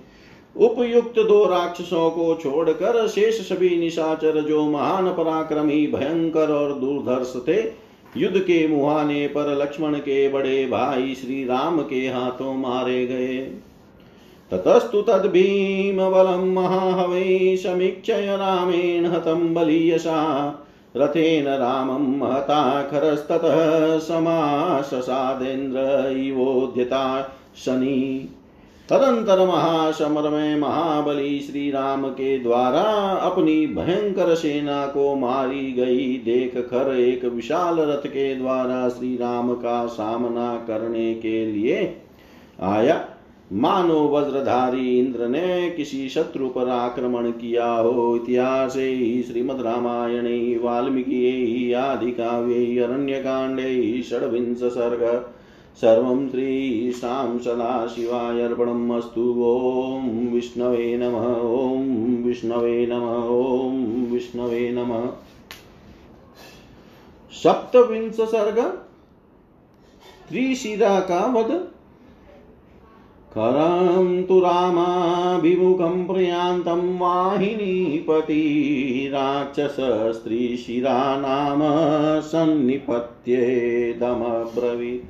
उपयुक्त 0.57 1.19
दो 1.19 1.45
राक्षसों 1.45 2.09
को 2.11 2.39
छोड़कर 2.43 3.07
शेष 3.07 3.49
सभी 3.49 3.77
निशाचर 3.77 4.41
जो 4.41 4.65
महान 4.65 5.07
पराक्रमी, 5.07 5.87
भयंकर 5.87 6.51
और 6.51 6.73
दुर्धर्ष 6.73 7.35
थे, 7.47 7.83
युद्ध 8.17 8.37
के 8.37 8.67
मुहाने 8.67 9.27
पर 9.27 9.61
लक्ष्मण 9.61 9.93
के 9.93 10.29
बड़े 10.29 10.65
भाई 10.65 11.15
श्री 11.15 11.45
राम 11.45 11.81
के 11.81 12.07
हाथों 12.07 12.53
मारे 12.53 13.07
गए। 13.07 13.51
ततस्तु 14.53 15.01
तद्भीमबलं 15.01 16.53
महाहवै 16.53 17.55
समीक्षय 17.63 18.37
रामेण 18.39 19.05
हतं 19.05 19.53
बलीयसा। 19.53 20.19
रथेन 20.97 21.47
रामं 21.47 22.17
महता 22.17 22.81
खरस्ततः 22.81 23.97
समाससादेन्द्र 23.99 25.79
इवोद्यता 26.17 27.31
शनि। 27.65 28.29
तदंतर 28.89 29.47
महासमर 29.47 30.29
में 30.29 30.59
महाबली 30.59 31.39
श्री 31.39 31.71
राम 31.71 32.07
के 32.09 32.39
द्वारा 32.39 32.81
अपनी 33.11 33.67
भयंकर 33.67 34.35
सेना 34.35 34.85
को 34.85 35.15
मारी 35.15 35.71
गई। 35.71 36.17
देख 36.17 36.57
कर 36.57 36.95
एक 36.95 37.25
विशाल 37.25 37.79
रथ 37.79 38.07
के 38.07 38.35
द्वारा 38.35 38.89
श्री 38.89 39.15
राम 39.15 39.53
का 39.53 39.85
सामना 39.85 40.55
करने 40.67 41.13
के 41.13 41.45
लिए 41.45 42.01
आया। 42.61 43.05
मानो 43.53 44.07
वज्रधारी 44.07 44.99
इंद्र 44.99 45.27
ने 45.27 45.69
किसी 45.69 46.09
शत्रु 46.09 46.49
पर 46.49 46.69
आक्रमण 46.69 47.31
किया 47.31 47.73
हो। 47.73 48.15
इतिहास 48.15 48.71
श्रीमद 48.71 49.61
रामायण, 49.61 50.59
वाल्मीकि 50.59 51.73
आदि 51.73 52.11
काव्य 52.11 52.79
अरण्य 52.79 53.13
कांडे 53.13 54.01
षड्विंश 54.01 54.57
सर्ग। 54.57 55.31
सर्वं 55.75 56.29
श्रीशां 56.29 57.39
सदाशिवाय 57.39 58.41
अर्पणम् 58.41 58.91
अस्तु। 58.91 59.21
ॐ 59.21 60.33
विष्णवे 60.33 60.97
नम, 60.97 61.15
ॐ 61.49 62.23
विष्णवे 62.23 62.87
नम, 62.89 63.03
ॐ 63.29 64.11
विष्णवे 64.13 64.71
नमः। 64.71 65.11
सप्तविंश 67.31 68.13
सर्ग, 68.13 68.59
त्रिशिरा 70.29 70.99
का 70.99 71.33
वध 71.37 71.72
करं 73.37 74.23
तु 74.23 74.39
रामाभिमुखं 74.39 76.07
प्रयान्तं 76.07 76.99
वाहिनीपति 76.99 79.09
राक्षसस्त्रीशिरा 79.13 81.17
नाम 81.17 81.59
सन्निपत्येदमब्रवीत् 82.21 85.03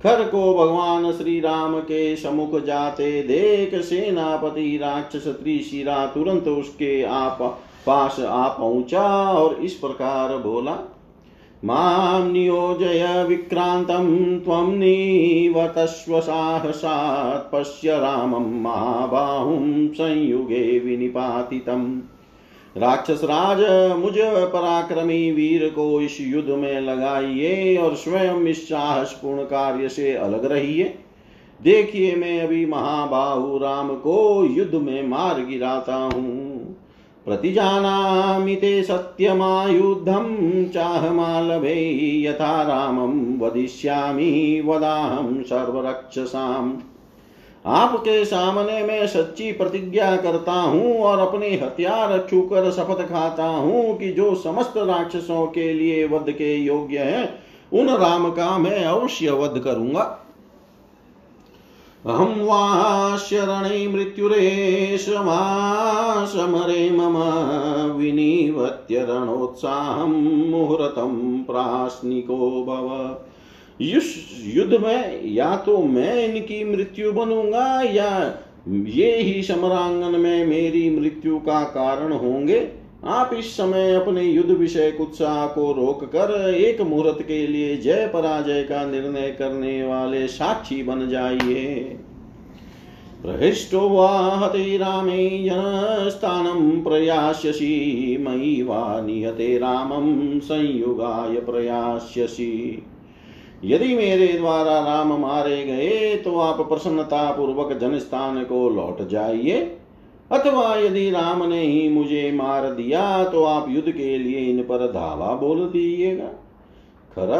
खर 0.00 0.24
को 0.24 0.54
भगवान 0.54 1.12
श्री 1.12 1.40
राम 1.40 1.80
के 1.80 2.16
समुख 2.16 2.64
जाते 2.64 3.22
देख 3.22 3.82
सेनापति 3.82 4.76
राक्षस 4.76 5.26
त्रिशिरा 5.42 6.06
तुरंत 6.06 6.48
उसके 6.48 7.02
आप 7.02 7.38
पास 7.86 8.20
आ 8.20 8.48
पहुँचा 8.48 9.30
और 9.30 9.62
इस 9.62 9.74
प्रकार 9.74 10.38
बोला 10.38 10.91
माँ 11.64 12.30
नियोजय 12.32 13.24
विक्रान्तं 13.28 14.06
त्वं 14.38 14.72
निवतस्व 14.72 16.20
साहसात् 16.20 17.52
पश्य 17.52 17.98
रामं 17.98 18.46
महाबाहुं 18.62 19.88
संयुगे 19.88 20.78
विनिपातितम्। 20.78 22.00
राक्षस 22.76 23.20
राज, 23.24 23.60
मुझ 23.98 24.12
पराक्रमी 24.52 25.30
वीर 25.32 25.68
को 25.68 26.00
इस 26.00 26.16
युद्ध 26.20 26.48
में 26.48 26.80
लगाइए 26.80 27.76
और 27.76 27.94
स्वयं 27.94 28.46
इस 28.46 28.68
साहसपूर्ण 28.68 29.42
कार्य 29.42 29.88
से 29.88 30.12
अलग 30.14 30.44
रहिए। 30.44 30.94
देखिए 31.60 32.14
मैं 32.16 32.40
अभी 32.40 32.64
महाबाहु 32.66 33.58
राम 33.58 33.88
को 33.88 34.44
युद्ध 34.50 34.74
में 34.74 35.08
मार 35.08 35.44
गिराता 35.44 35.94
हूँ। 35.94 36.51
प्रतिजानामि 37.26 38.54
ते 38.56 38.82
सत्यमायुद्धं 38.82 40.24
चाहमालभे 40.68 41.74
यथा 42.22 42.62
रामं 42.62 43.38
वदिष्यामि 43.38 44.62
वदाहं 44.66 45.42
सर्वरक्षसाम्। 45.42 46.72
आपके 47.66 48.24
सामने 48.24 48.82
मैं 48.82 49.06
सच्ची 49.06 49.52
प्रतिज्ञा 49.52 50.16
करता 50.16 50.52
हूँ 50.52 50.96
और 50.98 51.18
अपने 51.18 51.48
हथियार 51.48 52.26
छूकर 52.30 52.70
शपथ 52.70 53.08
खाता 53.08 53.44
हूँ 53.44 53.98
कि 53.98 54.12
जो 54.12 54.34
समस्त 54.34 54.74
राक्षसों 54.76 55.46
के 55.46 55.72
लिए 55.72 56.06
वध 56.06 56.30
के 56.30 56.54
योग्य 56.56 56.98
है, 56.98 57.38
उन 57.72 57.88
राम 57.88 58.30
का 58.30 58.58
मैं 58.58 58.84
अवश्य 58.84 59.30
वध 59.30 59.60
करूँगा। 59.64 60.21
अहं 62.06 62.40
वा 62.44 63.16
शरणे 63.16 63.86
मृत्युरेष 63.88 65.04
समरे 66.28 66.90
मम 66.90 67.16
विनिवत्य 67.98 69.06
रणोत्साहं 69.10 70.10
मुहूर्तं 70.50 71.42
प्राश्निको 71.42 72.36
भव। 72.64 72.88
युद्ध 74.56 74.74
में 74.74 75.20
या 75.24 75.56
तो 75.56 75.78
मैं 75.78 76.16
इनकी 76.24 76.64
मृत्यु 76.64 77.12
बनूँगा 77.12 77.66
या 77.82 78.10
ये 78.68 79.16
ही 79.16 79.42
समरांगन 79.42 80.20
में 80.20 80.46
मेरी 80.46 80.88
मृत्यु 80.90 81.38
का 81.38 81.62
कारण 81.62 82.12
होंगे? 82.12 82.60
आप 83.04 83.30
इस 83.34 83.56
समय 83.56 83.94
अपने 83.94 84.22
युद्ध 84.22 84.50
विषय 84.50 84.96
उत्साह 85.00 85.46
को 85.46 85.72
रोक 85.72 86.04
कर 86.04 86.54
एक 86.54 86.80
मुहूर्त 86.80 87.22
के 87.22 87.46
लिए 87.46 87.76
जय 87.76 88.06
पराजय 88.12 88.62
का 88.62 88.84
निर्णय 88.84 89.30
करने 89.30 89.82
वाले 89.84 90.26
साक्षी 90.26 90.82
बन 90.82 91.08
जाइए। 91.08 91.74
प्रहृष्टो 93.22 93.80
वाहते 93.88 94.76
रामे 94.78 95.28
जनस्थानं 95.44 96.82
प्रयास्यसि, 96.82 98.16
मयि 98.20 98.62
वा 98.62 99.00
निहते 99.00 99.58
रामं 99.58 100.40
संयुगाय 100.40 101.40
प्रयास्यसि। 101.40 102.82
यदि 103.64 103.94
मेरे 103.96 104.26
द्वारा 104.28 104.78
राम 104.80 105.12
मारे 105.20 105.62
गए 105.64 106.16
तो 106.16 106.38
आप 106.38 106.68
प्रसन्नता 106.68 107.30
पूर्वक 107.30 107.78
जनस्थान 107.78 108.42
को 108.44 108.68
लौट 108.70 109.08
जाइए। 109.08 109.78
अथवा 110.32 110.74
यदि 110.76 111.10
राम 111.10 111.42
ने 111.44 111.60
ही 111.60 111.88
मुझे 111.88 112.30
मार 112.32 112.70
दिया 112.70 113.02
तो 113.24 113.44
आप 113.44 113.66
युद्ध 113.68 113.90
के 113.90 114.18
लिए 114.18 114.38
इन 114.50 114.62
पर 114.62 114.86
धावा 114.92 115.32
बोल 115.36 115.58
दीजिएगा। 115.68 116.28
खर 117.12 117.30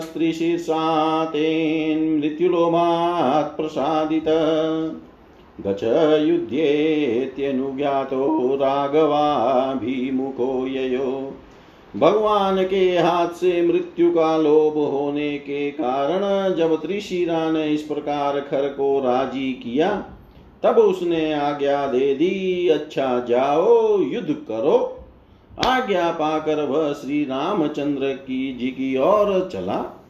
स्त्री 0.00 0.32
शीर्षातेन 0.32 2.02
मृत्युलोमात् 2.18 3.56
प्रसादित। 3.56 4.28
गच 5.60 5.82
युध्येत्यनुज्ञातो 6.22 7.36
राघवाभिमुखो 8.56 10.48
ययो। 10.66 11.12
भगवान 11.96 12.62
के 12.64 12.84
हाथ 12.98 13.28
से 13.34 13.62
मृत्यु 13.62 14.10
का 14.10 14.36
लोभ 14.36 14.74
होने 14.92 15.30
के 15.38 15.70
कारण 15.70 16.54
जब 16.54 16.74
त्रिशिरा 16.82 17.50
ने 17.50 17.64
इस 17.66 17.82
प्रकार 17.82 18.40
खर 18.40 18.68
को 18.68 18.88
राज़ी 19.00 19.52
किया 19.62 19.88
तब 20.66 20.78
उसने 20.78 21.32
आज्ञा 21.32 21.86
दे 21.86 22.14
दी 22.14 22.68
अच्छा 22.68 23.26
जाओ, 23.28 24.00
युद्ध 24.00 24.30
करो। 24.30 25.04
आज्ञा 25.66 26.10
पाकर 26.10 26.64
वह 26.64 26.92
श्री 26.92 27.24
रामचंद्र 27.24 28.06
की 28.06 28.54
जी 28.54 28.68
की 28.68 28.98
ओर 28.98 29.48
चला। 29.52 30.02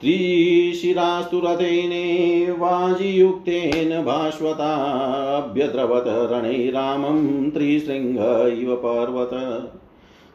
त्रिशिरास्तु 0.00 1.38
वाजियुक्तेन 2.62 4.04
रणे 6.08 6.70
रामं 6.70 7.50
त्रिशृङ्ग 7.50 8.18
इव 8.62 8.76
पर्वत। 8.76 9.72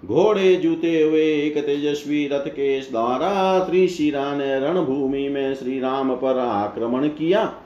घोड़े 0.06 0.56
जूते 0.56 1.02
हुए 1.02 1.42
एक 1.42 1.58
तेजस्वी 1.58 2.28
रथ 2.28 2.48
के 2.48 2.80
द्वारा 2.80 3.60
त्रिशिरा 3.60 4.36
ने 4.36 4.60
रणभूमि 4.60 5.30
में 5.30 5.56
श्री 5.56 5.80
राम 5.80 6.16
पर 6.16 6.38
आक्रमण 6.38 7.08
किया। 7.08 7.61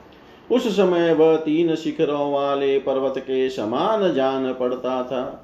उस 0.50 0.66
समय 0.76 1.12
वह 1.14 1.36
तीन 1.36 1.74
शिखरों 1.74 2.32
वाले 2.32 2.78
पर्वत 2.78 3.18
के 3.18 3.48
समान 3.50 4.12
जान 4.14 4.52
पड़ता 4.52 5.02
था। 5.02 5.42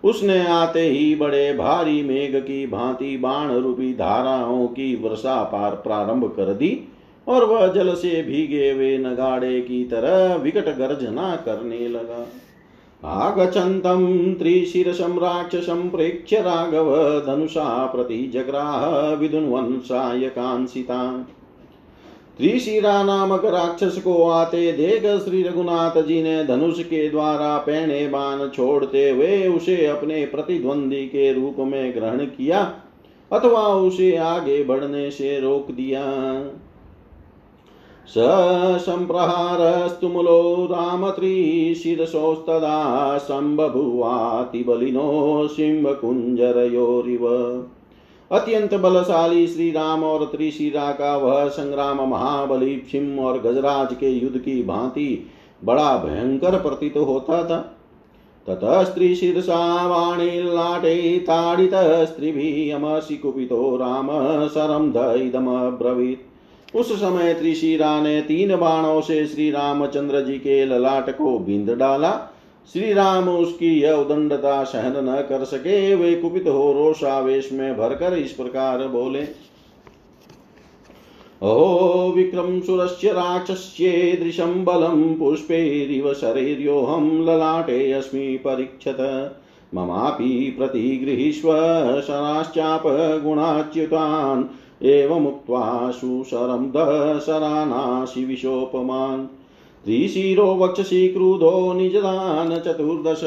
उसने 0.05 0.46
आते 0.46 0.81
ही 0.81 1.14
बड़े 1.14 1.53
भारी 1.55 2.03
मेघ 2.03 2.37
की 2.37 2.66
भांति 2.66 3.16
बाण 3.16 3.51
रूपी 3.53 3.92
धाराओं 3.94 4.66
की 4.66 4.94
वर्षा 4.96 5.42
पार 5.42 5.75
प्रारंभ 5.75 6.25
कर 6.37 6.53
दी 6.55 6.70
और 7.27 7.44
वह 7.44 7.66
जल 7.66 7.94
से 7.94 8.22
भीगे 8.22 8.70
हुए 8.70 8.98
नगाड़े 8.98 9.61
की 9.61 9.85
तरह 9.85 10.35
विकट 10.35 10.68
गर्जना 10.79 11.37
करने 11.37 11.88
लगा। 11.88 12.27
आगच्छन्तं 13.05 14.35
त्रिशिरसं 14.35 15.19
राक्षसं 15.19 15.91
प्रेक्ष्य 15.91 16.41
राघव 16.41 16.91
धनुषा 17.27 17.87
प्रति 17.87 18.31
जग्राह 18.35 19.15
त्रिशिरा 22.38 23.03
नामक 23.03 23.45
राक्षस 23.45 24.03
को 24.03 24.29
आते 24.29 24.73
देख 24.73 25.25
श्री 25.25 25.43
रघुनाथ 25.43 26.03
जी 26.03 26.23
ने 26.23 26.45
धनुष 26.45 26.81
के 26.81 27.09
द्वारा 27.11 27.59
पहने 27.59 28.09
बाण 28.09 28.49
छोड़ते 28.49 29.11
हुए 29.11 29.49
उसे 29.49 29.87
अपने 29.87 30.27
प्रतिद्वंदी 30.27 31.07
के 31.07 31.33
रूप 31.33 31.57
में 31.59 31.95
ग्रहण 31.95 32.19
किया 32.19 32.62
अथवा 33.33 33.67
उसे 33.67 34.17
आगे 34.17 34.65
बढ़ने 34.65 35.11
से 35.11 35.41
रोक 35.41 35.71
दिया। 35.71 36.03
स 38.09 38.15
सम्प्रहारस्तुमुलो 38.79 40.69
रामत्रिशिरसोस्तदा 40.73 43.19
सम्बभुवातिबलिनो 43.19 45.49
सिंहकुञ्जरयोरिव। 45.49 47.27
अत्यंत 48.31 48.75
बलशाली 48.75 49.47
श्री 49.47 49.71
राम 49.71 50.05
और 50.05 50.25
त्रिशिरा 50.25 50.93
का 50.93 51.17
वह 51.17 51.49
संग्राम 51.49 52.09
महाबली 52.09 52.83
सिंह 52.93 53.21
और 53.21 53.38
गजराज 53.38 53.95
के 53.95 54.09
युद्ध 54.09 54.38
की 54.38 54.62
भांति 54.62 55.27
बड़ा 55.65 55.97
भयंकर 55.97 56.61
प्रतीत 56.61 56.97
होता 56.97 57.45
था। 57.45 57.79
तत 58.47 58.88
स्त्रीशीर्षा 58.88 59.87
वाणीलाटे 59.87 61.19
ताडितस्त्रिभिः 61.19 63.17
कुपितो 63.17 63.77
राम 63.77 64.09
शरं 64.49 64.91
दइदमब्रवीत् 64.91 66.32
उस 66.75 66.93
समय 66.93 67.35
त्रिशिरा 67.35 68.01
ने 68.01 68.21
तीन 68.21 68.57
बाणों 68.57 69.01
से 69.01 69.27
श्री 69.27 69.51
रामचंद्र 69.51 70.21
जी 70.21 70.39
के 70.39 70.65
ललाट 70.65 71.11
को 71.11 71.39
बिंद 71.39 71.71
डाला। 71.71 72.29
श्री 72.73 72.93
राम 72.93 73.29
उसकी 73.29 73.81
यह 73.81 73.93
उदंडता 73.93 74.65
सहन 74.65 75.09
न 75.09 75.27
कर 75.29 75.45
सके, 75.45 75.95
वे 75.95 76.15
कुपित 76.15 76.43
हो 76.43 76.73
रोषावेश 76.73 77.53
में 77.53 77.79
भरकर 77.79 78.15
इस 78.15 78.33
प्रकार 78.33 78.89
बोले 78.89 79.53
अहो 81.43 82.13
विक्रमसुरस्य 82.17 83.13
राक्षस्येदृशं 83.13 84.65
बलं 84.65 85.15
पुष्पैरिव 85.15 86.15
शरीर्योऽहं 86.15 87.25
ललाटेऽस्मि 87.25 88.41
परीक्षत। 88.45 88.97
ममापि 89.75 90.55
प्रतिगृहीष्व 90.59 91.49
शराश्चापगुणाच्युतान् 92.01 94.45
एवमुक्त्वा 94.85 95.90
सुशरं 95.90 96.71
दशरानाशि 96.71 98.25
विशोपमान् 98.25 99.27
त्रिशिरो 99.85 100.55
वक्षसि 100.55 101.09
क्रुधो 101.09 101.73
निजदान 101.73 102.59
चतुर्दश। 102.59 103.21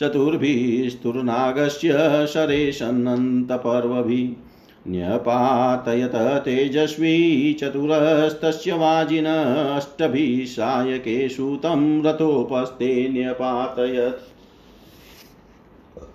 चतुर्भिस्तुर्नागस्य 0.00 2.26
शरेशन्नन्तपर्वभिः 2.26 4.48
न्यपातयत 4.88 6.16
तेजस्वी 6.16 7.52
चतुरस्तस्य 7.52 8.72
वाजिनष्टभिः 8.72 10.46
सायकेषु 10.46 11.56
तं 11.56 12.02
रथोपस्थे 12.02 13.08
न्यपातयत्। 13.08 14.20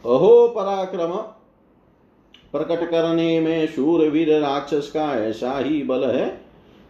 अहो 0.06 0.54
पराक्रम। 0.58 1.33
प्रकट 2.54 2.90
करने 2.90 3.40
में 3.40 3.68
शूरवीर 3.68 4.34
राक्षस 4.40 4.90
का 4.90 5.06
ऐसा 5.20 5.58
ही 5.60 5.82
बल 5.84 6.04
है, 6.04 6.42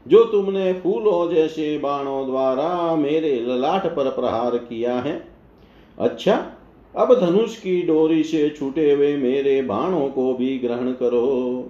जो 0.06 0.24
तुमने 0.24 0.72
फूलों 0.74 1.34
जैसे 1.34 1.78
बाणों 1.78 2.26
द्वारा 2.26 2.96
मेरे 2.96 3.36
ललाट 3.40 3.86
पर 3.86 4.10
प्रहार 4.10 4.58
किया 4.58 4.96
है। 4.96 5.22
अच्छा 5.98 6.36
अब 6.96 7.14
धनुष 7.20 7.56
की 7.58 7.82
डोरी 7.82 8.24
से 8.24 8.50
छूटे 8.50 8.92
हुए 8.92 9.16
मेरे 9.18 9.62
बाणों 9.62 10.08
को 10.10 10.34
भी 10.34 10.58
ग्रहण 10.60 10.92
करो। 10.92 11.70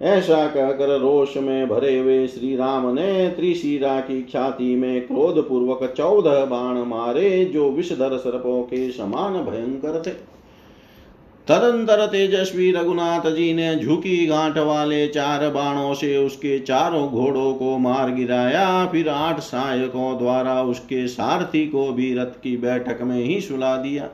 ऐसा 0.00 0.46
कहकर 0.46 0.98
रोष 0.98 1.36
में 1.36 1.68
भरे 1.68 1.98
हुए 1.98 2.26
श्री 2.26 2.54
राम 2.56 2.86
ने 2.94 3.28
त्रिशिरा 3.30 3.98
की 4.00 4.20
ख्याति 4.22 4.74
में 4.76 5.06
क्रोध 5.06 5.48
पूर्वक 5.48 5.84
चौदह 5.96 6.44
बाण 6.44 6.78
मारे, 6.78 7.44
जो 7.44 7.70
विषधर 7.70 8.16
सर्पों 8.16 8.62
के 8.62 8.90
समान 8.90 9.34
भयंकर 9.44 10.02
थे। 10.06 10.12
तदंतर 11.48 12.06
तेजस्वी 12.06 12.70
रघुनाथ 12.72 13.30
जी 13.30 13.52
ने 13.54 13.74
झुकी 13.76 14.26
गांठ 14.26 14.58
वाले 14.58 15.06
चार 15.08 15.48
बाणों 15.50 15.94
से 15.94 16.16
उसके 16.16 16.58
चारों 16.58 17.08
घोड़ों 17.08 17.54
को 17.54 17.78
मार 17.78 18.10
गिराया। 18.10 18.86
फिर 18.86 19.08
आठ 19.08 19.40
सहायकों 19.40 20.18
द्वारा 20.18 20.62
उसके 20.62 21.06
सारथी 21.08 21.66
को 21.66 21.92
भी 21.92 22.14
रथ 22.14 22.40
की 22.42 22.56
बैठक 22.56 23.02
में 23.02 23.24
ही 23.24 23.40
सुला 23.40 23.76
दिया। 23.76 24.08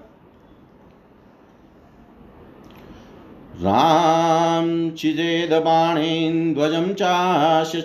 राम 3.57 4.90
चिदेदबाणेन 4.90 6.55
ध्वजं 6.55 6.93
चास्य 6.95 7.81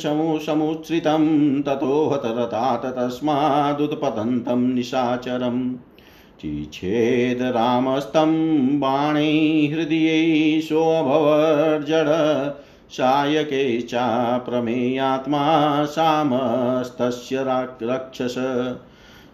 समुच्छ्रितं 0.45 1.25
ततो 1.61 2.09
हतरतात 2.09 2.85
तस्मादुत्पतन्तं 2.85 4.59
निशाचरम्। 4.73 5.75
चिच्छेद 6.41 7.41
रामस्तं 7.41 8.29
बाणै 8.79 9.69
हृदये 9.73 10.61
सोऽभवर्जड 10.61 12.07
सायके 12.89 13.81
चाप्रमेयात्मा 13.81 15.85
सामस्तस्य 15.85 17.37
रक्षस। 17.41 18.35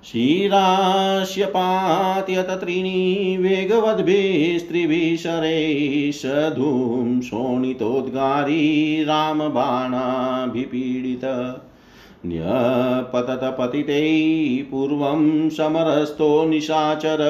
शिरास्यपात्यत 0.03 2.45
त्रीणि 2.45 3.37
वेगवद्भिस्त्रिभिः 3.39 5.17
शरैः 5.17 6.11
शोणितोद्गारी 7.21 9.03
रामबाणाभिपीडित। 9.03 11.21
न्यपततपतिते 12.25 14.01
पूर्वं 14.71 15.49
समरस्थो 15.49 16.45
निशाचर 16.45 17.21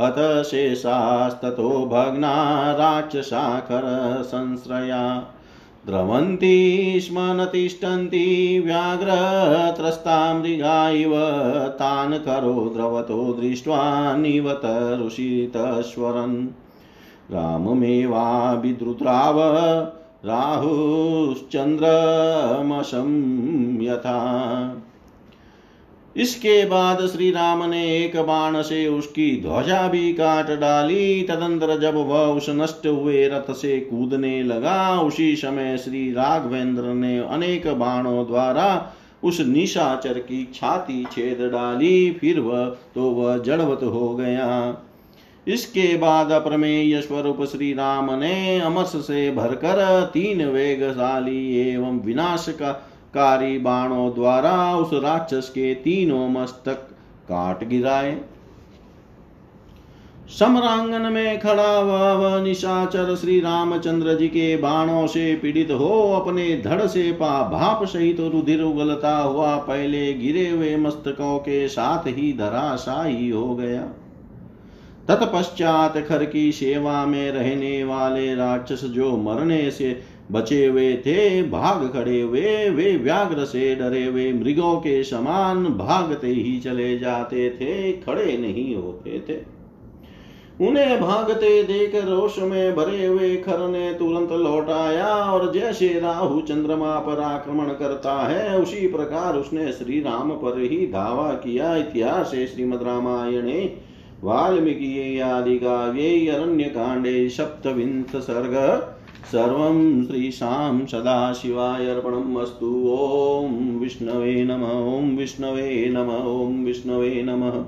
हतशेषास्ततो 0.00 1.86
भग्ना 1.86 2.72
राक्षसाखरसंश्रया 2.72 5.32
द्रवन्ति 5.86 6.98
स्म 7.02 7.14
न 7.18 7.44
तिष्ठन्ति 7.44 8.62
व्याघ्रत्रस्ता 8.64 10.34
मृगा 10.34 10.90
इव, 10.90 11.10
तान् 11.70 12.18
करो 12.18 12.72
द्रवतो 12.76 13.32
दृष्ट्वा 13.32 14.16
निवतरुषितस्वरन् 14.16 16.48
राममेवाभिद्रुद्राव 17.30 19.40
राहुश्चन्द्रमशं 20.24 21.82
यथा 23.82 24.20
इसके 26.16 26.64
बाद 26.66 27.06
श्री 27.06 27.30
राम 27.30 27.62
ने 27.64 27.82
एक 27.96 28.16
बाण 28.16 28.60
से 28.62 28.86
उसकी 28.86 29.40
ध्वजा 29.42 29.88
भी 29.88 30.12
काट 30.12 30.50
डाली। 30.50 31.22
तदंतर 31.22 31.78
जब 31.80 31.94
वह 32.08 32.26
उस 32.26 32.46
नष्ट 32.50 32.86
हुए 32.86 33.28
रथ 33.28 33.52
से 33.52 33.78
कूदने 33.80 34.42
लगा, 34.42 35.00
उसी 35.00 35.36
समय 35.36 35.76
श्री 35.78 36.12
राघवेंद्र 36.12 36.82
ने 36.82 37.18
अनेक 37.18 37.66
बाणों 37.68 38.26
द्वारा 38.26 38.92
उस 39.24 39.40
निशाचर 39.40 40.18
की 40.18 40.44
छाती 40.54 41.04
छेद 41.04 41.38
डाली। 41.52 42.10
फिर 42.10 42.40
वह 42.40 42.64
तो 42.94 43.10
वह 43.10 43.38
जड़वत 43.38 43.82
हो 43.82 44.14
गया। 44.16 44.46
इसके 45.50 45.96
बाद 45.96 46.30
अप्रमेय 46.32 47.00
स्वरूप 47.00 47.42
श्री 47.44 47.72
राम 47.72 48.10
ने 48.14 48.60
अमरस 48.60 48.96
से 49.06 49.30
भरकर 49.30 50.10
तीन 50.12 50.44
वेगशाली 50.44 51.56
एवं 51.60 52.00
विनाश 52.00 52.46
का 52.52 52.72
कारी 53.14 53.58
बाणों 53.58 54.10
द्वारा 54.10 54.74
उस 54.76 54.90
राक्षस 54.94 55.48
के 55.48 55.74
तीनों 55.74 56.28
मस्तक 56.28 56.88
काट 57.28 57.64
गिराए। 57.64 58.18
समरांगन 60.38 61.12
में 61.12 61.38
खड़ा 61.40 61.78
वह 61.80 62.42
निशाचर 62.42 63.14
श्री 63.16 63.38
रामचंद्र 63.40 64.14
जी 64.14 64.28
के 64.28 64.56
बाणों 64.56 65.06
से 65.06 65.34
पीड़ित 65.36 65.70
हो 65.70 65.88
अपने 66.14 66.44
धड़ 66.56 66.86
से 66.86 67.10
पा 67.12 67.30
भाप 67.48 67.84
सहित 67.84 68.16
तो 68.16 68.28
रुधिर 68.28 68.62
उगलता 68.62 69.16
हुआ 69.16 69.56
पहले 69.62 70.12
गिरे 70.14 70.48
हुए 70.48 70.76
मस्तकों 70.76 71.38
के 71.38 71.66
साथ 71.68 72.06
ही 72.08 72.32
धराशाही 72.32 73.28
हो 73.30 73.54
गया। 73.54 73.82
तत्पश्चात 75.08 75.98
खर 75.98 76.24
की 76.24 76.52
सेवा 76.52 77.06
में 77.06 77.32
रहने 77.32 77.84
वाले 77.84 78.34
राक्षस 78.34 78.84
जो 78.84 79.16
मरने 79.16 79.70
से 79.70 80.00
बचे 80.30 80.66
हुए 80.66 80.96
थे, 80.96 81.42
भाग 81.42 81.90
खड़े 81.92 82.20
हुए, 82.20 82.70
वे 82.70 82.96
व्याघ्र 82.96 83.44
से 83.44 83.74
डरे 83.74 84.04
हुए 84.04 84.32
मृगों 84.32 84.76
के 84.76 85.04
समान 85.04 85.64
भागते 85.64 86.26
ही 86.26 86.60
चले 86.60 86.98
जाते 86.98 87.50
थे, 87.50 87.92
खड़े 87.92 88.38
नहीं 88.38 88.74
होते 88.76 89.22
थे। 89.28 89.60
उन्हें 90.66 91.00
भागते 91.00 91.62
देख 91.62 91.94
रोष 91.94 92.38
में 92.38 92.76
भरे 92.76 93.06
हुए 93.06 93.36
खर 93.36 93.68
ने 93.68 93.92
तुरंत 93.92 94.32
लौटाया 94.32 95.08
और 95.08 95.52
जैसे 95.52 96.00
राहु 96.00 96.40
चंद्रमा 96.40 96.98
पर 96.98 97.20
आक्रमण 97.20 97.66
करता 97.66 98.28
है, 98.28 98.58
उसी 98.58 98.86
प्रकार 98.86 99.36
उसने 99.36 99.72
श्री 99.72 100.00
राम 100.00 100.30
पर 100.30 100.60
ही 100.60 100.86
धावा 100.86 101.32
किया। 101.32 101.76
इतिहास 101.76 102.30
श्रीमद 102.30 102.82
रामायणे 102.82 103.89
वाल्मीकि 104.24 105.20
आदि 105.20 105.58
कांडे 106.68 107.28
सप्तविंश 107.28 108.16
सर्ग 108.16 108.54
सर्वं 109.32 110.06
श्रीशां 110.06 110.86
सदाशिवाय 110.86 111.86
अर्पणम् 111.86 112.38
अस्तु 112.38 112.66
ॐ 112.88 113.78
विष्णवे 113.78 114.44
नम, 114.44 114.64
ॐ 114.64 115.16
विष्णवे 115.16 115.88
नम, 115.88 116.10
ॐ 116.10 116.64
विष्णवे 116.64 117.22
नमः। 117.22 117.62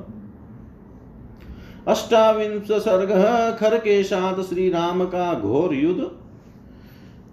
अष्टाविंश 1.87 2.73
सर्ग 2.73 3.11
खर 3.61 3.79
के 3.79 4.03
साथ 4.05 4.43
का 5.03 5.35
घोर 5.35 5.75
युद्ध 5.75 6.11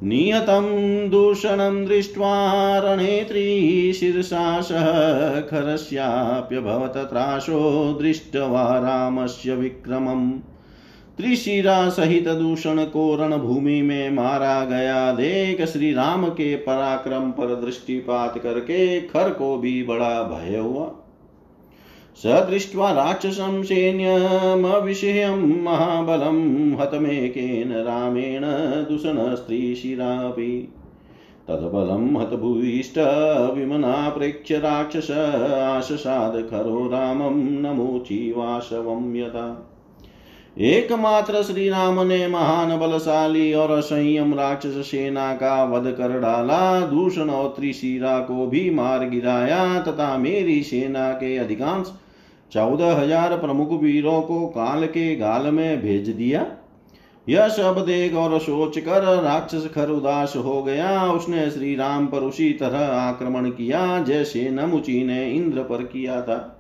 नियतं 0.04 0.66
दूषणं 1.10 1.86
दृष्ट्वा 1.86 2.34
रणे 2.80 3.26
त्रिशीर्षा 3.28 4.62
सह 4.62 4.86
खरस्याप्यभवत 5.42 6.94
त्रासो 6.98 7.94
दृष्ट्वा 8.02 8.80
रामस्य 8.80 9.56
विक्रमम्। 9.56 10.32
त्रिशिरा 11.18 11.90
सहित 11.90 12.28
दूषण 12.28 12.84
को 12.84 13.16
रणभूमि 13.16 13.82
में 13.82 14.10
मारा 14.12 14.66
गया 14.66 15.12
देख 15.12 15.66
श्री 15.66 15.94
राम 15.94 16.28
के 16.30 16.56
पराक्रम 16.56 17.32
पर 17.32 17.62
दृष्टिपात 17.66 18.40
करके 18.40 19.02
खर 19.02 19.30
को 19.30 19.58
भी 19.58 19.84
बड़ा 19.84 20.24
भय 20.24 20.58
हुआ। 20.58 21.09
स 22.16 22.26
दृष्ट्वा 22.26 22.92
राक्षसं 22.92 23.64
सैन्यमविषयं 23.64 25.64
महाबलं 25.64 26.82
हतमेकेन 26.82 27.72
रामेण 27.72 28.42
दूषणस्त्रीशिरापि 28.90 30.74
तद्बलं 31.48 32.20
हतभूयिष्ठ 32.20 33.00
विमना 33.56 34.10
प्रेक्ष्य 34.10 34.58
राक्षस 34.58 35.12
आशसाद 35.12 36.48
खरो 36.52 36.88
रामं 36.88 37.62
नमोचीवाशवं 37.62 39.16
यथा। 39.16 39.69
एकमात्र 40.58 41.42
श्री 41.44 41.70
राम 41.70 42.00
ने 42.02 42.28
महान 42.28 42.78
बलशाली 42.78 43.54
और 43.54 43.72
असंयम 43.72 44.34
राक्षस 44.34 44.76
सेना 44.86 45.34
का 45.34 45.64
वध 45.64 45.92
कर 45.92 46.20
डाला। 46.20 46.80
दूषण 46.80 47.30
और 47.30 47.48
त्रिशिरा 47.50 48.18
को 48.20 48.48
भी 48.48 48.70
मार 48.70 49.08
गिराया 49.10 49.80
तथा 49.82 50.18
मेरी 50.18 50.62
सेना 50.64 51.12
के 51.14 51.36
अधिकांश 51.38 51.94
चौदह 52.52 52.92
हज़ार 52.94 53.38
प्रमुख 53.38 53.82
वीरों 53.82 54.22
को 54.22 54.46
काल 54.48 54.86
के 54.88 55.16
गाल 55.16 55.48
में 55.48 55.82
भेज 55.82 56.10
दिया। 56.10 56.46
यह 57.28 57.48
सब 57.48 57.84
देख 57.88 58.14
और 58.16 58.40
सोच 58.40 58.78
कर 58.80 59.04
राक्षस 59.24 59.70
खर 59.76 59.90
उदास 59.90 60.34
हो 60.36 60.62
गया। 60.64 61.12
उसने 61.12 61.50
श्री 61.52 61.76
राम 61.76 62.08
पर 62.08 62.18
उसी 62.18 62.52
तरह 62.54 62.80
आक्रमण 62.80 63.50
किया, 63.50 64.00
जैसे 64.00 64.50
नमुची 64.50 65.04
ने 65.04 65.32
इंद्र 65.32 65.64
पर 65.64 65.84
किया 65.84 66.22
था। 66.22 66.59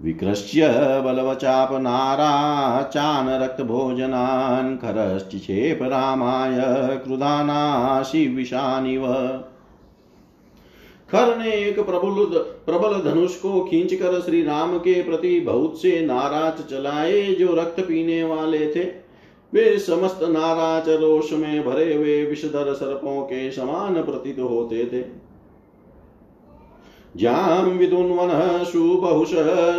विकृष्य 0.00 0.68
बलवचाप 1.04 1.72
नारा 1.72 2.82
चान 2.82 3.28
रक्त 3.42 3.62
भोजनान् 3.62 4.76
खरश्चिक्षेप 4.76 5.82
रामाय 5.82 6.56
क्रुदानाशि 6.96 8.26
विषानिव। 8.26 9.06
खर 11.08 11.36
ने 11.38 11.50
एक 11.52 11.80
प्रबल 11.80 12.24
प्रबल 12.66 13.10
धनुष 13.10 13.36
को 13.36 13.60
खींचकर 13.60 14.20
श्री 14.20 14.42
राम 14.42 14.78
के 14.78 15.02
प्रति 15.02 15.40
बहुत 15.40 15.82
से 15.82 16.00
नाराज़ 16.06 16.62
चलाए 16.70 17.22
जो 17.34 17.54
रक्त 17.54 17.80
पीने 17.80 18.22
वाले 18.24 18.66
थे। 18.66 18.84
वे 19.52 19.78
समस्त 19.78 20.20
नाराज़ 20.22 20.90
रोष 20.90 21.32
में 21.32 21.64
भरे 21.64 21.94
हुए 21.94 22.24
विषधर 22.24 22.72
सर्पों 22.74 23.22
के 23.22 23.50
समान 23.50 24.02
प्रतीत 24.02 24.38
होते 24.40 24.84
थे। 24.84 25.27
जां 27.16 27.64
विदुन्वनः 27.64 28.64
सुबहुश 28.64 29.30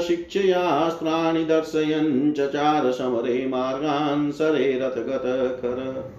शिक्षयास्त्राणि 0.07 1.45
दर्शयन् 1.45 2.31
चचार 2.33 2.91
समरे 2.91 3.47
मार्गान् 3.47 4.31
सरे 4.31 4.71
रथगत 4.73 5.23
खर। 5.61 6.13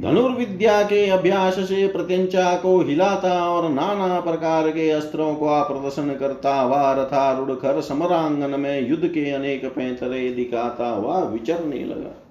धनुर्विद्या 0.00 0.82
के 0.82 1.08
अभ्यास 1.10 1.54
से 1.54 1.88
प्रत्यंचा 1.88 2.56
को 2.56 2.80
हिलाता 2.80 3.48
और 3.48 3.68
नाना 3.70 4.20
प्रकार 4.20 4.70
के 4.70 4.90
अस्त्रों 4.90 5.34
का 5.34 5.62
प्रदर्शन 5.62 6.14
करता 6.14 6.60
हुआ 6.60 6.92
रथारूढ़ 6.92 7.50
खर 7.50 7.80
समरांगन 7.80 8.60
में 8.60 8.88
युद्ध 8.88 9.08
के 9.08 9.30
अनेक 9.30 9.64
पैंतरे 9.64 10.28
दिखाता 10.30 10.88
हुआ 10.88 11.18
विचरने 11.18 11.84
लगा। 11.84 12.25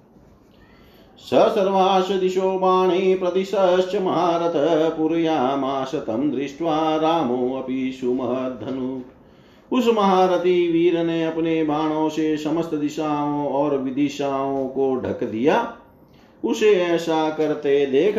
स 1.20 1.34
सर्वाश 1.54 2.10
दिशो 2.10 2.58
बाणे 2.58 3.14
प्रतिशश्च 3.14 3.94
महारथ 3.96 4.52
पुरयामाश 4.96 5.94
तं 5.94 6.30
दृष्ट्वा 6.30 6.74
रामोऽपि 6.96 7.92
सुमहद्धनु 8.00 8.98
उस 9.72 9.86
महारथी 9.94 10.68
वीर 10.72 10.98
ने 11.04 11.24
अपने 11.24 11.62
बाणों 11.64 12.08
से 12.08 12.36
समस्त 12.36 12.74
दिशाओं 12.74 13.46
और 13.48 13.76
विदिशाओं 13.78 14.68
को 14.68 14.94
ढक 14.96 15.24
दिया। 15.24 15.56
उसे 16.44 16.74
ऐसा 16.74 17.28
करते 17.30 17.86
देख 17.86 18.18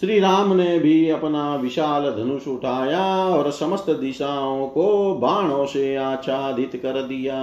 श्री 0.00 0.18
राम 0.20 0.52
ने 0.52 0.78
भी 0.78 1.08
अपना 1.10 1.54
विशाल 1.56 2.10
धनुष 2.10 2.48
उठाया 2.48 3.04
और 3.26 3.50
समस्त 3.50 3.90
दिशाओं 3.90 4.66
को 4.68 5.14
बाणों 5.14 5.66
से 5.66 5.94
आच्छादित 5.96 6.76
कर 6.76 7.02
दिया। 7.02 7.36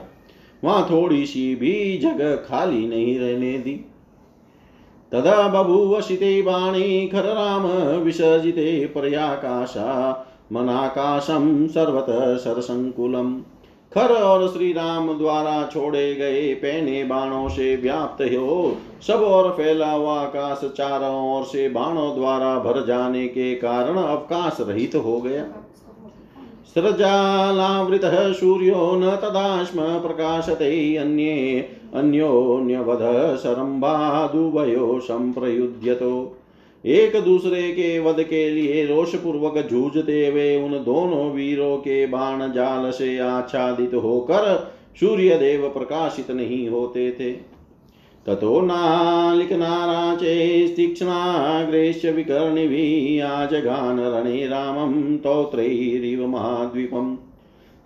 वहाँ 0.64 0.88
थोड़ी 0.90 1.26
सी 1.26 1.54
भी 1.54 1.98
जगह 1.98 2.34
खाली 2.34 2.86
नहीं 2.86 3.18
रहने 3.18 3.58
दी। 3.58 3.91
तदा 5.12 5.48
बभूवशिते 5.48 6.40
बाणी 6.42 7.06
खरराम 7.06 7.66
विसर्जिते 8.02 8.84
पर्याकाशा 8.86 9.88
मनाकाशम 10.52 11.66
सर्वतः 11.66 12.36
सरसंकुलम 12.36 13.34
खर 13.92 14.12
और 14.14 14.46
श्री 14.48 14.72
राम 14.72 15.12
द्वारा 15.18 15.62
छोड़े 15.72 16.14
गए 16.14 16.54
पहने 16.54 17.02
बाणों 17.04 17.48
से 17.48 17.74
व्याप्त 17.76 18.22
हो, 18.22 18.76
सब 19.06 19.22
और 19.22 19.50
फैला 19.50 19.90
हुआ 19.90 20.14
आकाश 20.20 20.60
चारों 20.76 21.32
ओर 21.32 21.44
से 21.44 21.68
बाणों 21.68 22.14
द्वारा 22.14 22.54
भर 22.58 22.84
जाने 22.86 23.26
के 23.28 23.54
कारण 23.54 23.96
अवकाश 23.96 24.56
रहित 24.60 24.94
हो 24.94 25.20
गया। 25.20 25.44
सृजालावृतः 26.74 28.32
सूर्यो 28.32 28.90
न 28.96 29.16
तदा 29.16 29.62
स्म 29.64 29.80
प्रकाशते 30.00 30.96
अन्ये 30.96 31.36
अन्योन्यवध 31.94 33.00
सरम्बादुभयो 33.36 35.00
संप्रयुध्यतो 35.00 36.38
एक 36.84 37.16
दूसरे 37.24 37.62
के 37.72 37.98
वध 37.98 38.22
के 38.22 38.50
लिए 38.50 38.86
रोष 38.86 39.14
पूर्वक 39.14 39.58
जूझते 39.70 40.26
हुए 40.26 40.62
उन 40.62 40.72
दोनों 40.72 41.30
वीरों 41.32 41.76
के 41.76 42.06
बाण 42.06 42.52
जाल 42.52 42.90
से 42.90 43.18
आच्छादित 43.18 43.94
होकर 43.94 44.72
सूर्य 45.00 45.36
देव 45.36 45.68
प्रकाशित 45.68 46.30
नहीं 46.30 46.68
होते 46.68 47.10
थे। 47.10 47.30
ततो 48.26 48.60
नालिकनाराचे 48.60 50.34
तीक्ष्णाग्रेश्य 50.76 52.12
विकर्णिभिः 52.12 53.26
आजगान 53.26 54.00
रणे 54.00 54.46
रामं 54.46 55.16
तौत्रैरिव 55.16 56.26
महाद्वीपम्। 56.26 57.16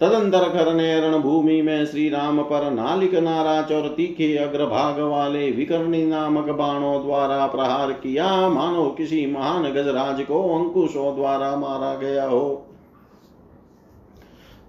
तदंतर 0.01 0.49
खर 0.49 0.75
ने 0.75 1.01
रणभूमि 1.01 1.63
में 1.63 1.87
श्री 1.87 2.09
राम 2.09 2.43
पर 2.43 2.71
नालिक 2.71 3.15
नाराज़ 3.15 3.73
और 3.73 3.89
तीखे 3.89 4.37
अग्रभाग 4.37 5.01
वाले 5.01 5.51
विकर्णी 5.51 6.07
नामक 6.07 6.49
बाणों 6.49 7.03
द्वारा 7.03 7.47
प्रहार 7.47 7.93
किया, 7.93 8.49
मानो 8.49 8.85
किसी 8.91 9.27
महान 9.27 9.73
गजराज 9.73 10.23
को 10.23 10.43
अंकुशों 10.59 11.15
द्वारा 11.17 11.57
मारा 11.57 11.95
गया 11.95 12.27
हो। 12.27 12.67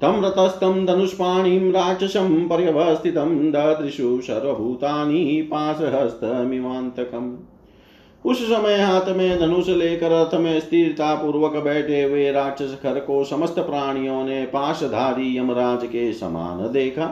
तम 0.01 0.21
रतस्तं 0.25 0.85
धनुष्पाणिं 0.85 1.71
राक्षसं 1.71 2.47
पर्यवस्थितं 2.47 3.51
ददृशु 3.51 4.19
सर्वभूतानि 4.21 5.49
पाशहस्तमिवान्तकम् 5.51 7.31
उस 8.27 8.41
समय 8.43 8.75
हाथ 8.75 9.09
में 9.15 9.39
धनुष 9.39 9.67
लेकर 9.69 10.11
रथ 10.11 10.33
में 10.39 10.59
स्थिरता 10.59 11.13
पूर्वक 11.15 11.55
बैठे 11.63 12.01
हुए 12.03 12.31
राक्षस 12.31 12.77
खर 12.83 12.99
को 12.99 13.23
समस्त 13.23 13.59
प्राणियों 13.59 14.23
ने 14.23 14.43
पाशधारी 14.45 15.37
यमराज 15.37 15.85
के 15.85 16.11
समान 16.13 16.57
देखा। 16.73 17.05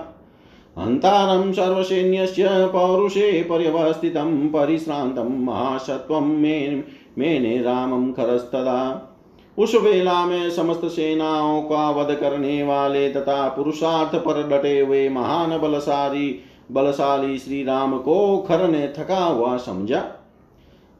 हंतारम 0.79 1.51
सर्वसैन्यस्य 1.51 2.47
पौरुषे 2.49 3.43
पर्यवस्थितं 3.43 4.47
परिश्रान्तं 4.47 5.29
महासत्वं 5.45 6.25
मे 6.37 6.83
मेने 7.17 7.61
रामं 7.61 8.11
खरस्तदा। 8.11 9.11
उस 9.57 9.75
वेला 9.75 10.25
में 10.25 10.49
समस्त 10.49 10.85
सेनाओं 10.85 11.61
का 11.61 11.89
वध 11.89 12.13
करने 12.15 12.63
वाले 12.63 13.09
तथा 13.09 13.47
पुरुषार्थ 13.47 14.15
पर 14.15 14.47
डटे 14.49 14.79
हुए 14.79 15.07
महान 15.09 15.57
बलशाली 15.57 16.39
बलशाली 16.71 17.37
श्री 17.37 17.63
राम 17.63 17.97
को 17.97 18.37
खर 18.37 18.67
ने 18.67 18.87
थका 18.99 19.23
हुआ 19.23 19.57
समझा। 19.57 20.03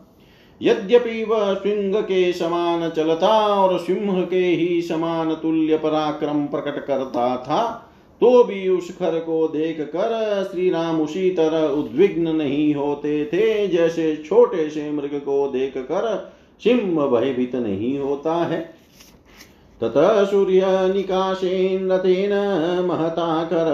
यद्यपि 0.63 1.25
वह 1.25 1.55
सिंह 1.55 2.01
के 2.01 2.33
समान 2.33 2.91
चलता 2.91 3.29
और 3.29 3.79
सिंह 3.79 4.25
के 4.25 4.47
ही 4.47 4.83
समान 4.83 5.35
तुल्य 5.35 5.77
पराक्रम 5.77 6.47
प्रकट 6.47 6.87
करता 6.87 7.37
था 7.37 7.89
तो 8.21 8.45
भी 8.45 8.69
उस 8.69 8.97
खर 8.97 9.21
को 9.21 9.49
देख 9.49 9.81
कर 9.81 10.49
श्री 10.53 10.71
राम 10.71 11.01
उसी 11.01 11.31
तरह 11.31 11.69
उद्विग्न 11.69 12.37
नहीं 12.37 12.75
होते 12.75 13.25
थे, 13.25 13.69
जैसे 13.69 14.17
छोटे 14.17 14.71
से 14.71 14.91
मृग 14.91 15.05
को 15.05 15.49
देख 15.49 15.75
कर 15.77 16.33
सिंह 16.61 17.07
भयभीत 17.07 17.55
नहीं 17.55 17.99
होता 17.99 18.35
है। 18.35 18.61
ततः 19.81 20.25
सूर्य 20.25 20.63
निकाशेन 20.95 21.93
रथेन 21.93 22.33
महता 22.87 23.45
कर 23.45 23.71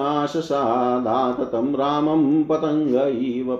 आशसादात 0.00 1.40
तम 1.52 1.76
रामं 1.76 2.44
पतंग 2.44 2.94
इव 3.24 3.56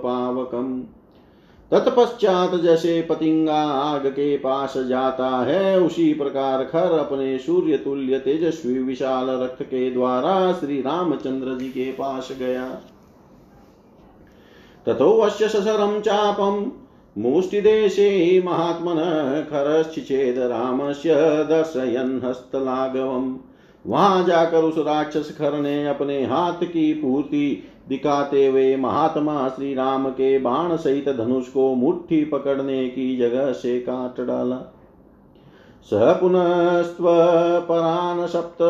तत्पश्चात 1.71 2.55
जैसे 2.55 3.01
पतिंगा 3.01 3.61
आग 3.63 4.07
के 4.07 4.37
पास 4.37 4.73
जाता 4.77 5.27
है, 5.27 5.79
उसी 5.79 6.13
प्रकार 6.13 6.63
खर 6.63 6.97
अपने 6.97 7.37
सूर्य 7.37 7.77
तुल्य 7.77 8.19
तेजस्वी 8.19 8.79
विशाल 8.79 9.29
रथ 9.29 9.63
के 9.63 9.91
द्वारा 9.91 10.53
श्री 10.53 10.81
रामचंद्र 10.81 11.57
जी 11.57 11.69
के 11.69 11.91
पास 11.91 12.29
गया। 12.39 12.65
तथो 14.87 15.17
अश्य 15.17 15.47
ससरम 15.47 15.99
चापम 15.99 16.71
मुष्टिदेशे 17.17 18.41
महात्मनः 18.45 19.41
खरश्चिचेद 19.41 20.37
रामस्य 20.39 21.15
दर्शयन् 21.49 22.23
हस्तलाघवम्। 22.23 23.35
वहाँ 23.85 24.23
जाकर 24.23 24.63
उस 24.63 24.77
राक्षस 24.77 25.35
खर 25.37 25.59
ने 25.59 25.87
अपने 25.87 26.25
हाथ 26.25 26.63
की 26.63 26.93
पूर्ति 26.93 27.63
दिखाते 27.89 28.47
हुए 28.47 28.75
महात्मा 28.75 29.47
श्री 29.49 29.73
राम 29.73 30.09
के 30.09 30.37
बाण 30.39 30.75
सहित 30.77 31.09
धनुष 31.09 31.47
को 31.47 31.75
मुट्ठी 31.75 32.23
पकड़ने 32.25 32.87
की 32.89 33.17
जगह 33.17 33.51
से 33.51 33.79
काट 33.79 34.21
डाला। 34.21 34.57
स 35.83 35.89
पुनस्त्व 35.93 37.05
परान 37.69 38.27
सप्त 38.27 38.61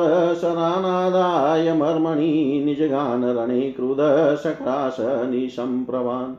शरानादाय 0.42 1.74
मर्मणि 1.74 2.62
निजगान 2.66 3.24
रणे 3.24 3.62
क्रुद 3.72 3.98
सक्रास 4.44 4.98
निशंप्रवान् 5.30 6.36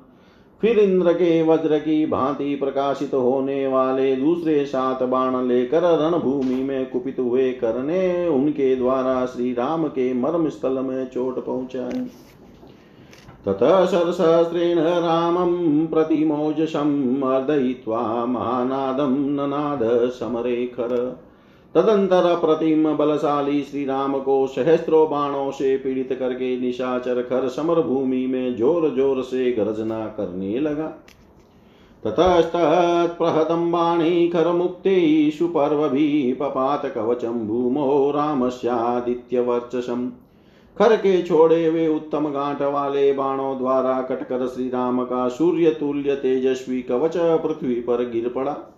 फिर 0.62 0.78
इंद्र 0.78 1.12
के 1.12 1.42
वज्र 1.42 1.78
की 1.78 2.06
भांति 2.06 2.54
प्रकाशित 2.54 3.14
होने 3.14 3.66
वाले 3.66 4.16
दूसरे 4.16 4.64
सात 4.66 5.02
बाण 5.02 5.46
लेकर 5.48 5.82
रणभूमि 5.82 6.54
में 6.54 6.90
कुपित 6.90 7.16
हुए 7.18 7.52
करने 7.52 8.28
उनके 8.28 8.76
द्वारा 8.76 9.26
श्री 9.26 9.52
राम 9.52 9.86
के 9.86 10.12
मर्म 10.14 10.48
स्थल 10.48 10.78
में 10.78 11.08
चोट 11.08 11.44
पहुंचाई। 11.46 12.00
ततः 13.46 13.86
शरसहस्रेण 13.86 14.78
रामं 14.78 15.86
प्रतिमोजशम् 15.86 17.22
अर्दयित्वा 17.22 18.26
महानादं 18.26 19.18
ननाद 19.30 19.80
समरे 20.10 20.66
खर। 20.66 21.20
तदंतर 21.74 22.36
प्रतिम 22.36 22.96
बलशाली 22.96 23.62
श्री 23.62 23.84
राम 23.84 24.18
को 24.18 24.46
सहस्त्रों 24.46 25.10
बाणों 25.10 25.50
से 25.50 25.76
पीड़ित 25.76 26.18
करके 26.18 26.60
निशाचर 26.60 27.22
खर 27.22 27.48
समर 27.48 27.80
भूमि 27.80 28.26
में 28.26 28.56
ज़ोर 28.56 28.96
ज़ोर 28.96 29.22
से 29.22 29.52
गर्जना 29.52 30.06
करने 30.06 30.60
लगा। 30.60 30.94
ततस्तत्प्रहतं 32.04 33.72
बाणी 33.72 34.28
खर 34.28 34.46
मुक्त 34.46 34.48
खरमुक्तेषु 34.48 35.46
पर्वभिः 35.46 36.36
पपात 36.40 36.86
कवचं 36.86 37.46
भूमो 37.46 38.10
रामस्यादित्यवर्चसम्। 38.10 40.10
खर 40.78 40.96
के 40.96 41.22
छोड़े 41.22 41.66
हुए 41.66 41.88
उत्तम 41.88 42.28
गांठ 42.28 42.62
वाले 42.62 43.12
बाणों 43.12 43.58
द्वारा 43.58 44.02
कटकर 44.02 44.46
श्री 44.46 44.68
राम 44.68 45.04
का 45.04 45.28
सूर्य 45.28 45.70
तुल्य 45.70 46.14
तेजस्वी 46.14 46.82
कवच 46.82 47.12
पृथ्वी 47.16 47.74
पर 47.74 48.10
गिर 48.10 48.28
पड़ा। 48.28 48.71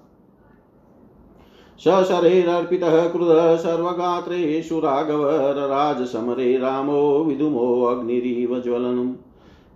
सशरैरर्पितः 1.81 3.09
क्रुधः 3.09 3.57
सर्वगात्रेषु 3.57 4.79
राघवरराजसमरे 4.79 6.57
रामो 6.59 7.25
विदुमो 7.25 7.85
अग्निरीव 7.85 8.61
ज्वलनम्। 8.61 9.13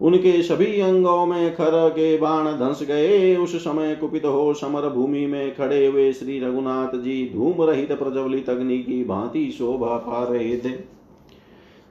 उनके 0.00 0.42
सभी 0.42 0.80
अंगों 0.80 1.26
में 1.26 1.54
खर 1.54 1.88
के 1.88 2.18
बाण 2.18 2.46
धंस 2.46 2.82
गए। 2.82 3.36
उस 3.36 3.56
समय 3.56 3.94
कुपित 3.94 4.24
हो 4.24 4.54
समर 4.54 4.88
भूमि 4.88 5.26
में 5.26 5.54
खड़े 5.56 5.86
हुए 5.86 6.12
श्री 6.12 6.38
रघुनाथ 6.40 6.96
जी 6.96 7.30
धूम 7.34 7.62
रहित 7.62 7.92
प्रज्वलित 7.92 8.50
अग्नि 8.50 8.78
की 8.78 9.04
भांति 9.04 9.50
शोभा 9.58 9.96
पा 9.98 10.22
रहे 10.24 10.56
थे। 10.56 10.98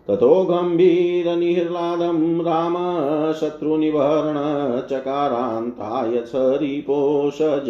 ततो 0.08 0.44
गम्भीरनिह्लादं 0.44 2.42
राम 2.42 2.76
शत्रुनिवारण 3.34 4.38
चकारान्ताय 4.82 6.18
सरिपोषज 6.26 7.70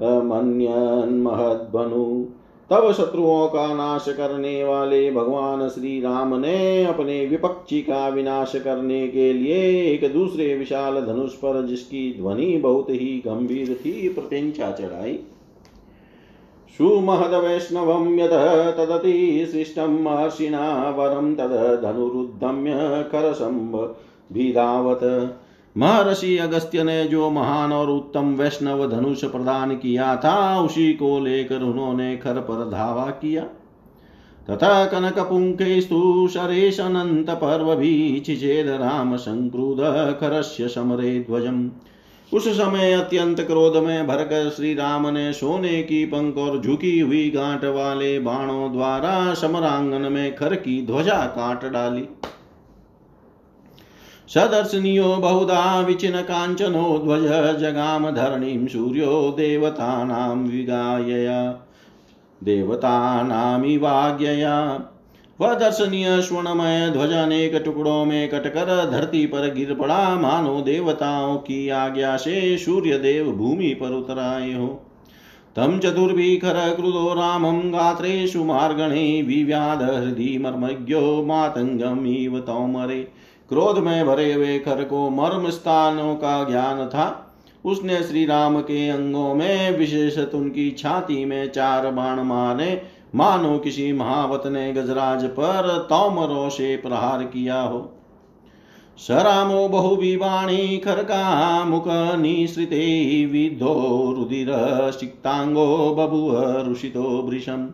मन्यन्महद्वनु 0.00 2.26
तब 2.70 2.92
शत्रुओं 2.92 3.48
का 3.48 3.74
नाश 3.74 4.04
करने 4.08 4.64
वाले 4.64 5.10
भगवान 5.10 5.68
श्री 5.68 6.00
राम 6.00 6.34
ने 6.34 6.84
अपने 6.84 7.26
विपक्षी 7.26 7.82
का 7.82 8.08
विनाश 8.08 8.56
करने 8.56 9.08
के 9.08 9.32
लिए 9.32 9.90
एक 9.90 10.12
दूसरे 10.12 10.54
विशाल 10.54 11.00
धनुष 11.00 11.32
पर 11.32 11.66
जिसकी 11.66 12.20
ध्वनि 12.20 12.56
बहुत 12.56 12.90
ही 12.90 13.22
गंभीर 13.26 13.74
थी, 13.74 14.08
प्रत्यंचा 14.08 14.70
चढ़ाई। 14.70 15.18
सुमहद 16.78 17.30
सुमहदवैष्णवं 17.30 18.18
यतः 18.18 18.70
तदतिसृष्टं 18.70 20.02
महर्षिणा 20.02 20.90
वरं 20.90 21.34
तद 21.34 21.80
धनुरुद्धम्य 21.82 22.72
करसंभिधावत 23.12 25.00
महर्षि 25.76 26.38
अगस्त्य 26.38 26.84
ने 26.84 27.04
जो 27.04 27.30
महान 27.30 27.72
और 27.72 27.90
उत्तम 27.90 28.34
वैष्णव 28.34 28.90
धनुष 28.90 29.24
प्रदान 29.24 29.76
किया 29.76 30.16
था, 30.16 30.60
उसी 30.60 30.92
को 30.92 31.20
लेकर 31.20 31.62
उन्होंने 31.62 32.16
खर 32.16 32.34
पर 32.34 32.70
धावा 32.70 33.04
किया। 33.04 33.42
तथा 34.50 34.84
कनकपुङ्केस्तु 34.84 36.28
शरेशनन्त 36.34 37.30
पर्वभिः 37.30 38.20
चिचेद 38.20 38.68
राम 38.68 39.16
संक्रुध 39.16 39.78
खरस्य 40.20 40.68
समरे 40.68 41.20
ध्वजम्। 41.20 41.70
उस 42.34 42.48
समय 42.48 42.92
अत्यंत 42.92 43.40
क्रोध 43.40 43.76
में 43.76 44.06
भरकर 44.06 44.50
श्री 44.50 44.74
राम 44.74 45.06
ने 45.06 45.32
सोने 45.32 45.82
की 45.82 46.04
पंख 46.06 46.36
और 46.36 46.60
झुकी 46.60 47.00
हुई 47.00 47.30
गांठ 47.30 47.64
वाले 47.64 48.18
बाणों 48.18 48.72
द्वारा 48.72 49.34
समरांगन 49.34 50.12
में 50.12 50.36
खर 50.36 50.54
की 50.54 50.86
ध्वजा 50.86 51.26
काट 51.26 51.64
डाली। 51.72 52.08
सदर्शनीयो 54.28 55.16
बहुधा 55.16 55.80
विचिन 55.80 56.22
कांचनो 56.22 56.98
ध्वज 56.98 57.60
जगाम 57.60 58.10
धरणीं 58.10 58.66
सूर्यो 58.66 59.34
देवतानां 59.36 60.38
विगायया। 60.38 61.68
देवतानामिवाज्ञया 62.42 64.88
वह 65.40 65.54
दर्शनीय 65.54 66.20
स्वर्णमय 66.20 66.90
ध्वज 66.90 67.12
अनेक 67.12 67.62
टुकड़ों 67.64 68.04
में 68.04 68.28
कटकर 68.28 68.90
धरती 68.90 69.26
पर 69.26 69.54
गिर 69.54 69.74
पड़ा 69.74 70.16
मानो 70.16 70.60
देवताओं 70.60 71.36
की 71.36 71.68
आज्ञा 71.68 72.16
से 72.16 72.58
सूर्य 72.58 72.98
देव 72.98 73.32
भूमि 73.32 73.74
पर 73.74 73.90
उतर 73.90 74.18
आए 74.18 74.52
हो। 74.52 74.82
तम 75.56 75.78
चतुर्भिखर 75.78 76.74
क्रुधो 76.74 77.14
रामं 77.14 77.72
गात्रेषु 77.72 78.44
मार्गणे 78.44 79.22
विव्याध 79.22 79.82
हृदि 79.82 80.38
मर्मज्ञो 80.38 81.24
मातंगमिव 81.24 82.40
तौमरे 82.40 83.08
क्रोध 83.52 83.78
में 83.78 84.06
भरे 84.06 84.32
हुए 84.32 84.58
खर 84.58 84.84
को 84.84 85.10
मर्म 85.10 85.48
स्थानों 85.50 86.14
का 86.14 86.44
ज्ञान 86.44 86.86
था। 86.88 87.34
उसने 87.64 88.02
श्री 88.02 88.24
राम 88.26 88.60
के 88.60 88.88
अंगों 88.88 89.34
में 89.34 89.78
विशेषत 89.78 90.30
उनकी 90.34 90.70
छाती 90.70 91.24
में 91.24 91.50
चार 91.50 91.90
बाण 91.90 92.20
मारे। 92.20 92.82
मानो 93.14 93.58
किसी 93.58 93.92
महावत 93.92 94.42
ने 94.46 94.72
गजराज 94.72 95.24
पर 95.24 95.86
तौमरों 95.90 96.48
से 96.48 96.76
प्रहार 96.76 97.22
किया 97.22 97.60
हो। 97.60 97.92
सरामो 98.98 99.68
बहुविवाणी 99.68 100.78
खरका 100.78 101.64
मुख 101.64 101.84
निश्रिते 102.20 102.84
विद्धो 103.26 103.74
रुदिर 104.16 104.48
सिक्तांगो 104.92 105.94
बभुव 105.94 106.36
रुषितो 106.68 107.02
वृषम 107.02 107.68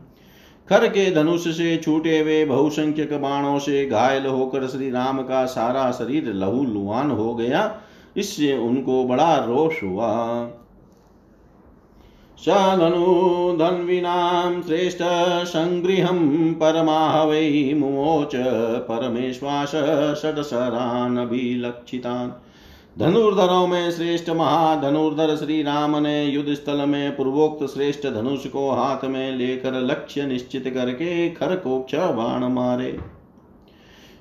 खर 0.71 0.89
के 0.89 1.11
धनुष 1.11 1.49
से 1.49 1.77
छूटे 1.77 2.19
हुए 2.19 2.45
बहुसंख्यक 2.45 3.13
बाणों 3.13 3.59
से 3.59 3.87
घायल 3.87 4.27
होकर 4.27 4.67
श्री 4.67 4.91
राम 4.91 5.23
का 5.23 5.47
सारा 5.47 5.91
शरीर 5.91 6.33
लहू 6.33 6.65
लुहान 6.65 7.11
हो 7.11 7.35
गया। 7.35 7.81
इससे 8.17 8.59
उनको 8.59 9.05
बड़ा 9.05 9.37
रोष 9.37 9.83
हुआ। 9.83 10.51
सधनुधन्विनां 12.39 14.63
श्रेष्ठ 14.63 14.99
सङ्गृहं 15.49 16.55
परमाहवै 16.55 17.75
मुमोच 17.77 18.31
परमेश्वास 18.83 19.73
षड्शरानभिलक्षितान्। 20.23 22.31
धनुर्धरों 22.99 23.67
में 23.67 23.91
श्रेष्ठ 23.91 24.31
महाधनुर्धर 24.31 25.37
श्री 25.37 25.63
राम 25.63 25.97
ने 25.97 26.25
युद्ध 26.25 26.55
स्थल 26.55 26.87
में 26.87 27.17
पूर्वोक्त 27.17 27.67
श्रेष्ठ 27.75 28.07
धनुष 28.07 28.47
को 28.47 28.71
हाथ 28.71 29.05
में 29.05 29.37
लेकर 29.37 29.73
लक्ष्य 29.73 30.27
निश्चित 30.27 30.65
करके 30.75 31.29
खर 31.29 31.57
को 31.57 31.79
बाण 31.95 32.45
मारे। 32.45 32.99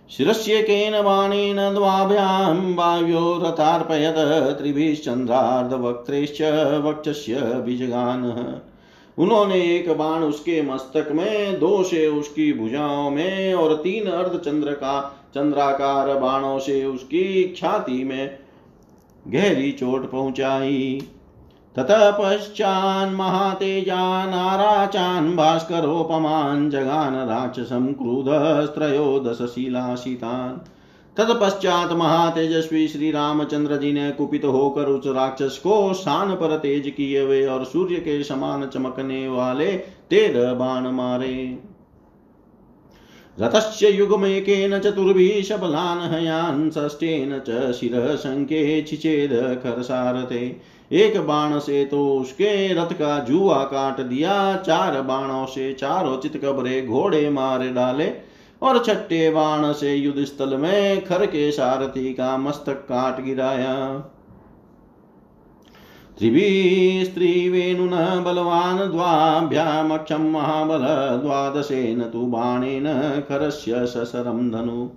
शिरस्येकेन 0.09 1.01
बाणेन 1.01 1.73
द्वाभ्यां 1.73 2.75
वाव्यो 2.75 3.41
रथार्पयत 3.43 4.15
त्रिभिश्चन्द्रार्धवक्त्रैश्च 4.57 6.41
वक्षस्य 6.85 7.35
बीजगानः। 7.65 8.61
उन्होंने 9.17 9.61
एक 9.75 9.97
बाण 9.97 10.23
उसके 10.23 10.61
मस्तक 10.61 11.11
में, 11.11 11.59
दो 11.59 11.83
से 11.83 12.07
उसकी 12.07 12.53
भुजाओं 12.53 13.09
में 13.11 13.53
और 13.53 13.75
तीन 13.75 14.07
अर्ध 14.07 14.39
चंद्र 14.39 14.71
का 14.71 15.21
चंद्राकार 15.35 16.19
बाणों 16.19 16.59
से 16.59 16.85
उसकी 16.85 17.53
छाती 17.57 18.03
में 18.03 18.46
गहरी 19.29 19.71
चोट 19.71 20.11
पहुंचाई। 20.11 21.01
ततः 21.75 22.11
पश्चान्महातेजा 22.11 24.25
नाराचान् 24.25 25.35
भास्करोपमान्, 25.35 26.69
जगान 26.69 27.15
राक्षसं 27.15 27.93
क्रुधस्त्रयोदशशिलाशितान्। 27.93 30.69
तत्पश्चात 31.17 31.91
महातेजस्वी 31.91 32.87
श्री 32.87 33.11
रामचंद्र 33.11 33.77
जी 33.77 33.93
ने 33.93 34.11
कुपित 34.11 34.45
होकर 34.45 34.83
उस 34.83 35.07
राक्षस 35.07 35.57
को 35.57 35.93
शान 35.93 36.35
पर 36.35 36.57
तेज 36.57 36.93
किए 36.97 37.21
हुए 37.21 37.45
और 37.45 37.65
सूर्य 37.65 37.95
के 37.95 38.23
समान 38.23 38.67
चमकने 38.67 39.27
वाले 39.27 39.83
तेरह 40.09 40.53
बाण 40.53 40.91
मारे। 40.91 41.59
रथस्य 43.41 43.89
युगमेकेन 43.89 44.79
चतुर्भिः 44.79 45.41
शबलान् 45.43 46.13
हयान् 46.13 46.69
षष्ठेन 46.71 47.41
च 47.49 47.71
शिरः 47.71 48.15
छिचेद 48.81 49.33
एक 50.91 51.17
बाण 51.19 51.59
से 51.59 51.83
तो 51.85 52.07
उसके 52.17 52.73
रथ 52.73 52.93
का 52.93 53.19
जुआ 53.19 53.63
काट 53.63 54.01
दिया, 54.01 54.55
चार 54.57 55.01
बाणों 55.01 55.45
से 55.45 55.73
चारों 55.73 56.17
चितकबरे 56.17 56.81
घोड़े 56.81 57.29
मार 57.29 57.67
डाले। 57.69 58.11
और 58.61 58.83
छठे 58.83 59.29
बाण 59.29 59.71
से 59.73 59.93
युद्ध 59.95 60.23
स्थल 60.23 60.57
में 60.57 61.05
खर 61.05 61.25
के 61.25 61.51
सारथी 61.51 62.13
का 62.13 62.37
मस्तक 62.37 62.85
काट 62.89 63.23
गिराया। 63.23 63.73
त्रिभिस्त्रिवेणुन 66.17 67.91
बलवान् 68.23 68.91
द्वाभ्यामक्षं 68.91 70.23
महाबल 70.31 70.85
द्वादशेन 71.21 72.01
तु 72.03 72.19
बाणेन 72.19 72.85
खरस्य 73.29 73.85
ससरं 73.85 74.49
धनु। 74.51 74.87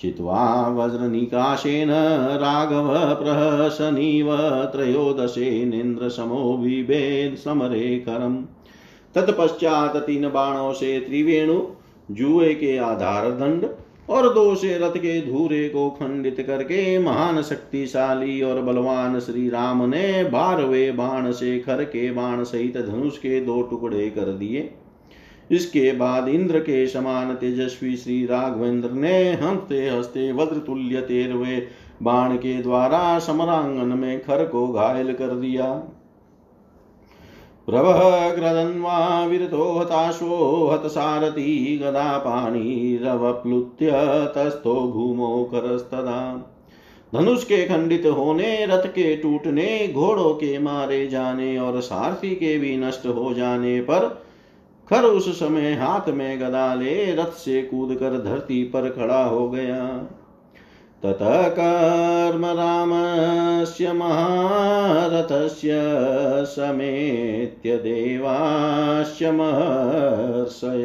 चित्वा 0.00 0.40
वज्रनिकाशेन 0.68 1.90
राघव 2.36 2.88
प्रहसनीव 3.14 4.36
त्रयोदशेनेन्द्रसमो 4.72 6.56
विभेद 6.56 7.36
समरे 7.36 7.98
करम् 7.98 8.36
तत्पश्चात 9.14 9.96
तीन 9.96 10.28
बाणों 10.28 10.72
से 10.72 10.98
त्रिवेणु, 11.00 11.60
जुए 12.10 12.54
के 12.54 12.76
आधार 12.78 13.30
दंड 13.30 13.64
और 14.08 14.32
दो 14.34 14.54
से 14.54 14.78
रथ 14.78 14.96
के 14.96 15.20
धूरे 15.20 15.68
को 15.68 15.90
खंडित 15.90 16.40
करके 16.46 16.98
महान 16.98 17.42
शक्तिशाली 17.42 18.42
और 18.42 18.60
बलवान 18.62 19.20
श्री 19.20 19.48
राम 19.48 19.82
ने 19.82 20.24
बारहवे 20.24 20.90
बाण 20.92 21.30
से 21.32 21.58
खर 21.58 21.84
के 21.84 22.10
बाण 22.10 22.42
सहित 22.44 22.76
धनुष 22.78 23.18
के 23.18 23.40
दो 23.40 23.62
टुकड़े 23.62 24.10
कर 24.10 24.32
दिए। 24.32 24.70
इसके 25.50 25.92
बाद 25.92 26.28
इंद्र 26.28 26.58
के 26.58 26.86
समान 26.86 27.34
तेजस्वी 27.34 27.96
श्री 27.96 28.24
राघवेंद्र 28.26 28.90
ने 28.90 29.32
हँसते 29.32 29.88
हँसते 29.88 30.32
वज्र 30.32 30.58
तुल्य 30.58 31.00
तेरवे 31.00 31.66
बाण 32.02 32.36
के 32.36 32.62
द्वारा 32.62 33.18
समरांगन 33.18 33.98
में 33.98 34.24
खर 34.24 34.44
को 34.44 34.66
घायल 34.68 35.12
कर 35.12 35.34
दिया। 35.34 35.66
प्रवह 37.68 38.30
ग्रदन्वा 38.30 39.26
विरतो 39.26 39.72
हताश्वो 39.72 40.68
हतसारथी 40.68 41.76
गदापाणिरवप्लुत्य 41.76 43.92
तस्थो 44.36 44.92
भूमो 44.92 45.44
करस्तदा 45.44 46.50
धनुष 47.14 47.44
के 47.44 47.64
खंडित 47.64 48.06
होने 48.06 48.66
रथ 48.66 48.86
के 48.86 49.16
टूटने, 49.16 49.88
घोड़ों 49.88 50.34
के 50.34 50.58
मारे 50.58 51.06
जाने 51.06 51.58
और 51.58 51.80
सारथी 51.80 52.34
के 52.34 52.58
भी 52.58 52.76
नष्ट 52.76 53.06
हो 53.06 53.34
जाने 53.34 53.80
पर 53.80 54.24
खर 54.90 55.04
उस 55.04 55.38
समय 55.38 55.72
हाथ 55.72 56.08
में 56.08 56.40
गदा 56.40 56.74
ले, 56.74 57.14
रथ 57.14 57.36
से 57.36 57.62
कूद 57.62 57.94
कर 57.94 58.24
धरती 58.24 58.64
पर 58.64 58.90
खड़ा 58.90 59.24
हो 59.24 59.50
गया। 59.50 60.08
ततः 61.04 61.48
कर्म 61.48 62.46
रामस्य 62.46 63.92
महारथस्य 63.92 65.70
समेत्य 66.46 67.76
देवास्य 67.76 69.32
महर्षय 69.32 70.84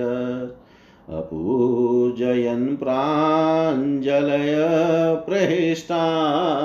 अपूजयन् 1.10 2.78
प्राञ्जलय 2.78 4.56
प्रहिष्टा 5.26 6.14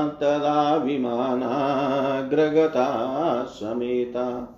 तदा 0.08 0.76
विमानाग्रगता 0.76 3.44
समेता। 3.44 4.56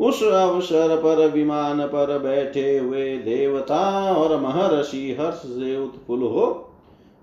उस 0.00 0.22
अवसर 0.22 0.96
पर 0.96 1.28
विमान 1.28 1.86
पर 1.86 2.18
बैठे 2.18 2.78
हुए 2.78 3.18
देवता 3.18 4.14
और 4.14 4.40
महर्षि 4.40 5.16
हर्ष 5.20 5.34
से 5.34 5.84
उत्फुल 5.84 6.22
हो 6.22 6.70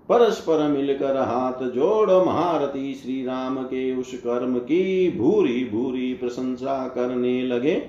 परस्पर 0.08 0.68
मिलकर 0.68 1.16
हाथ 1.16 1.64
जोड़ 1.64 2.26
महारथी 2.26 2.94
श्री 2.94 3.24
राम 3.24 3.56
के 3.62 3.96
उस 3.96 4.14
कर्म 4.14 4.58
की 4.58 5.10
भूरी 5.18 5.70
भूरी 5.72 6.14
प्रशंसा 6.14 6.88
करने 6.88 7.42
लगे। 7.42 7.82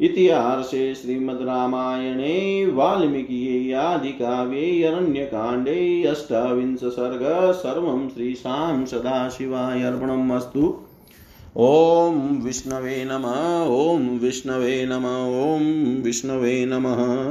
इतिहास 0.00 0.64
श्रीमद् 0.70 1.42
रामायणे, 1.42 2.66
वाल्मीकि 2.66 3.72
आदि 3.72 4.08
काव्ये 4.08 4.82
अरण्यकाण्डे, 4.82 6.04
अष्टाविंश 6.04 6.80
सर्ग, 6.80 7.52
सर्वं 7.52 8.08
श्रीशां 8.08 8.86
सदाशिवाय 8.86 9.82
अर्पणम् 9.82 10.30
अस्तु। 10.30 10.76
ॐ 11.56 12.42
विष्णवे 12.44 13.04
नमः, 13.04 13.66
ॐ 13.66 14.18
विष्णवे 14.18 14.86
नमः, 14.86 15.54
ॐ 15.54 16.02
विष्णवे 16.02 16.66
नमः। 16.66 17.24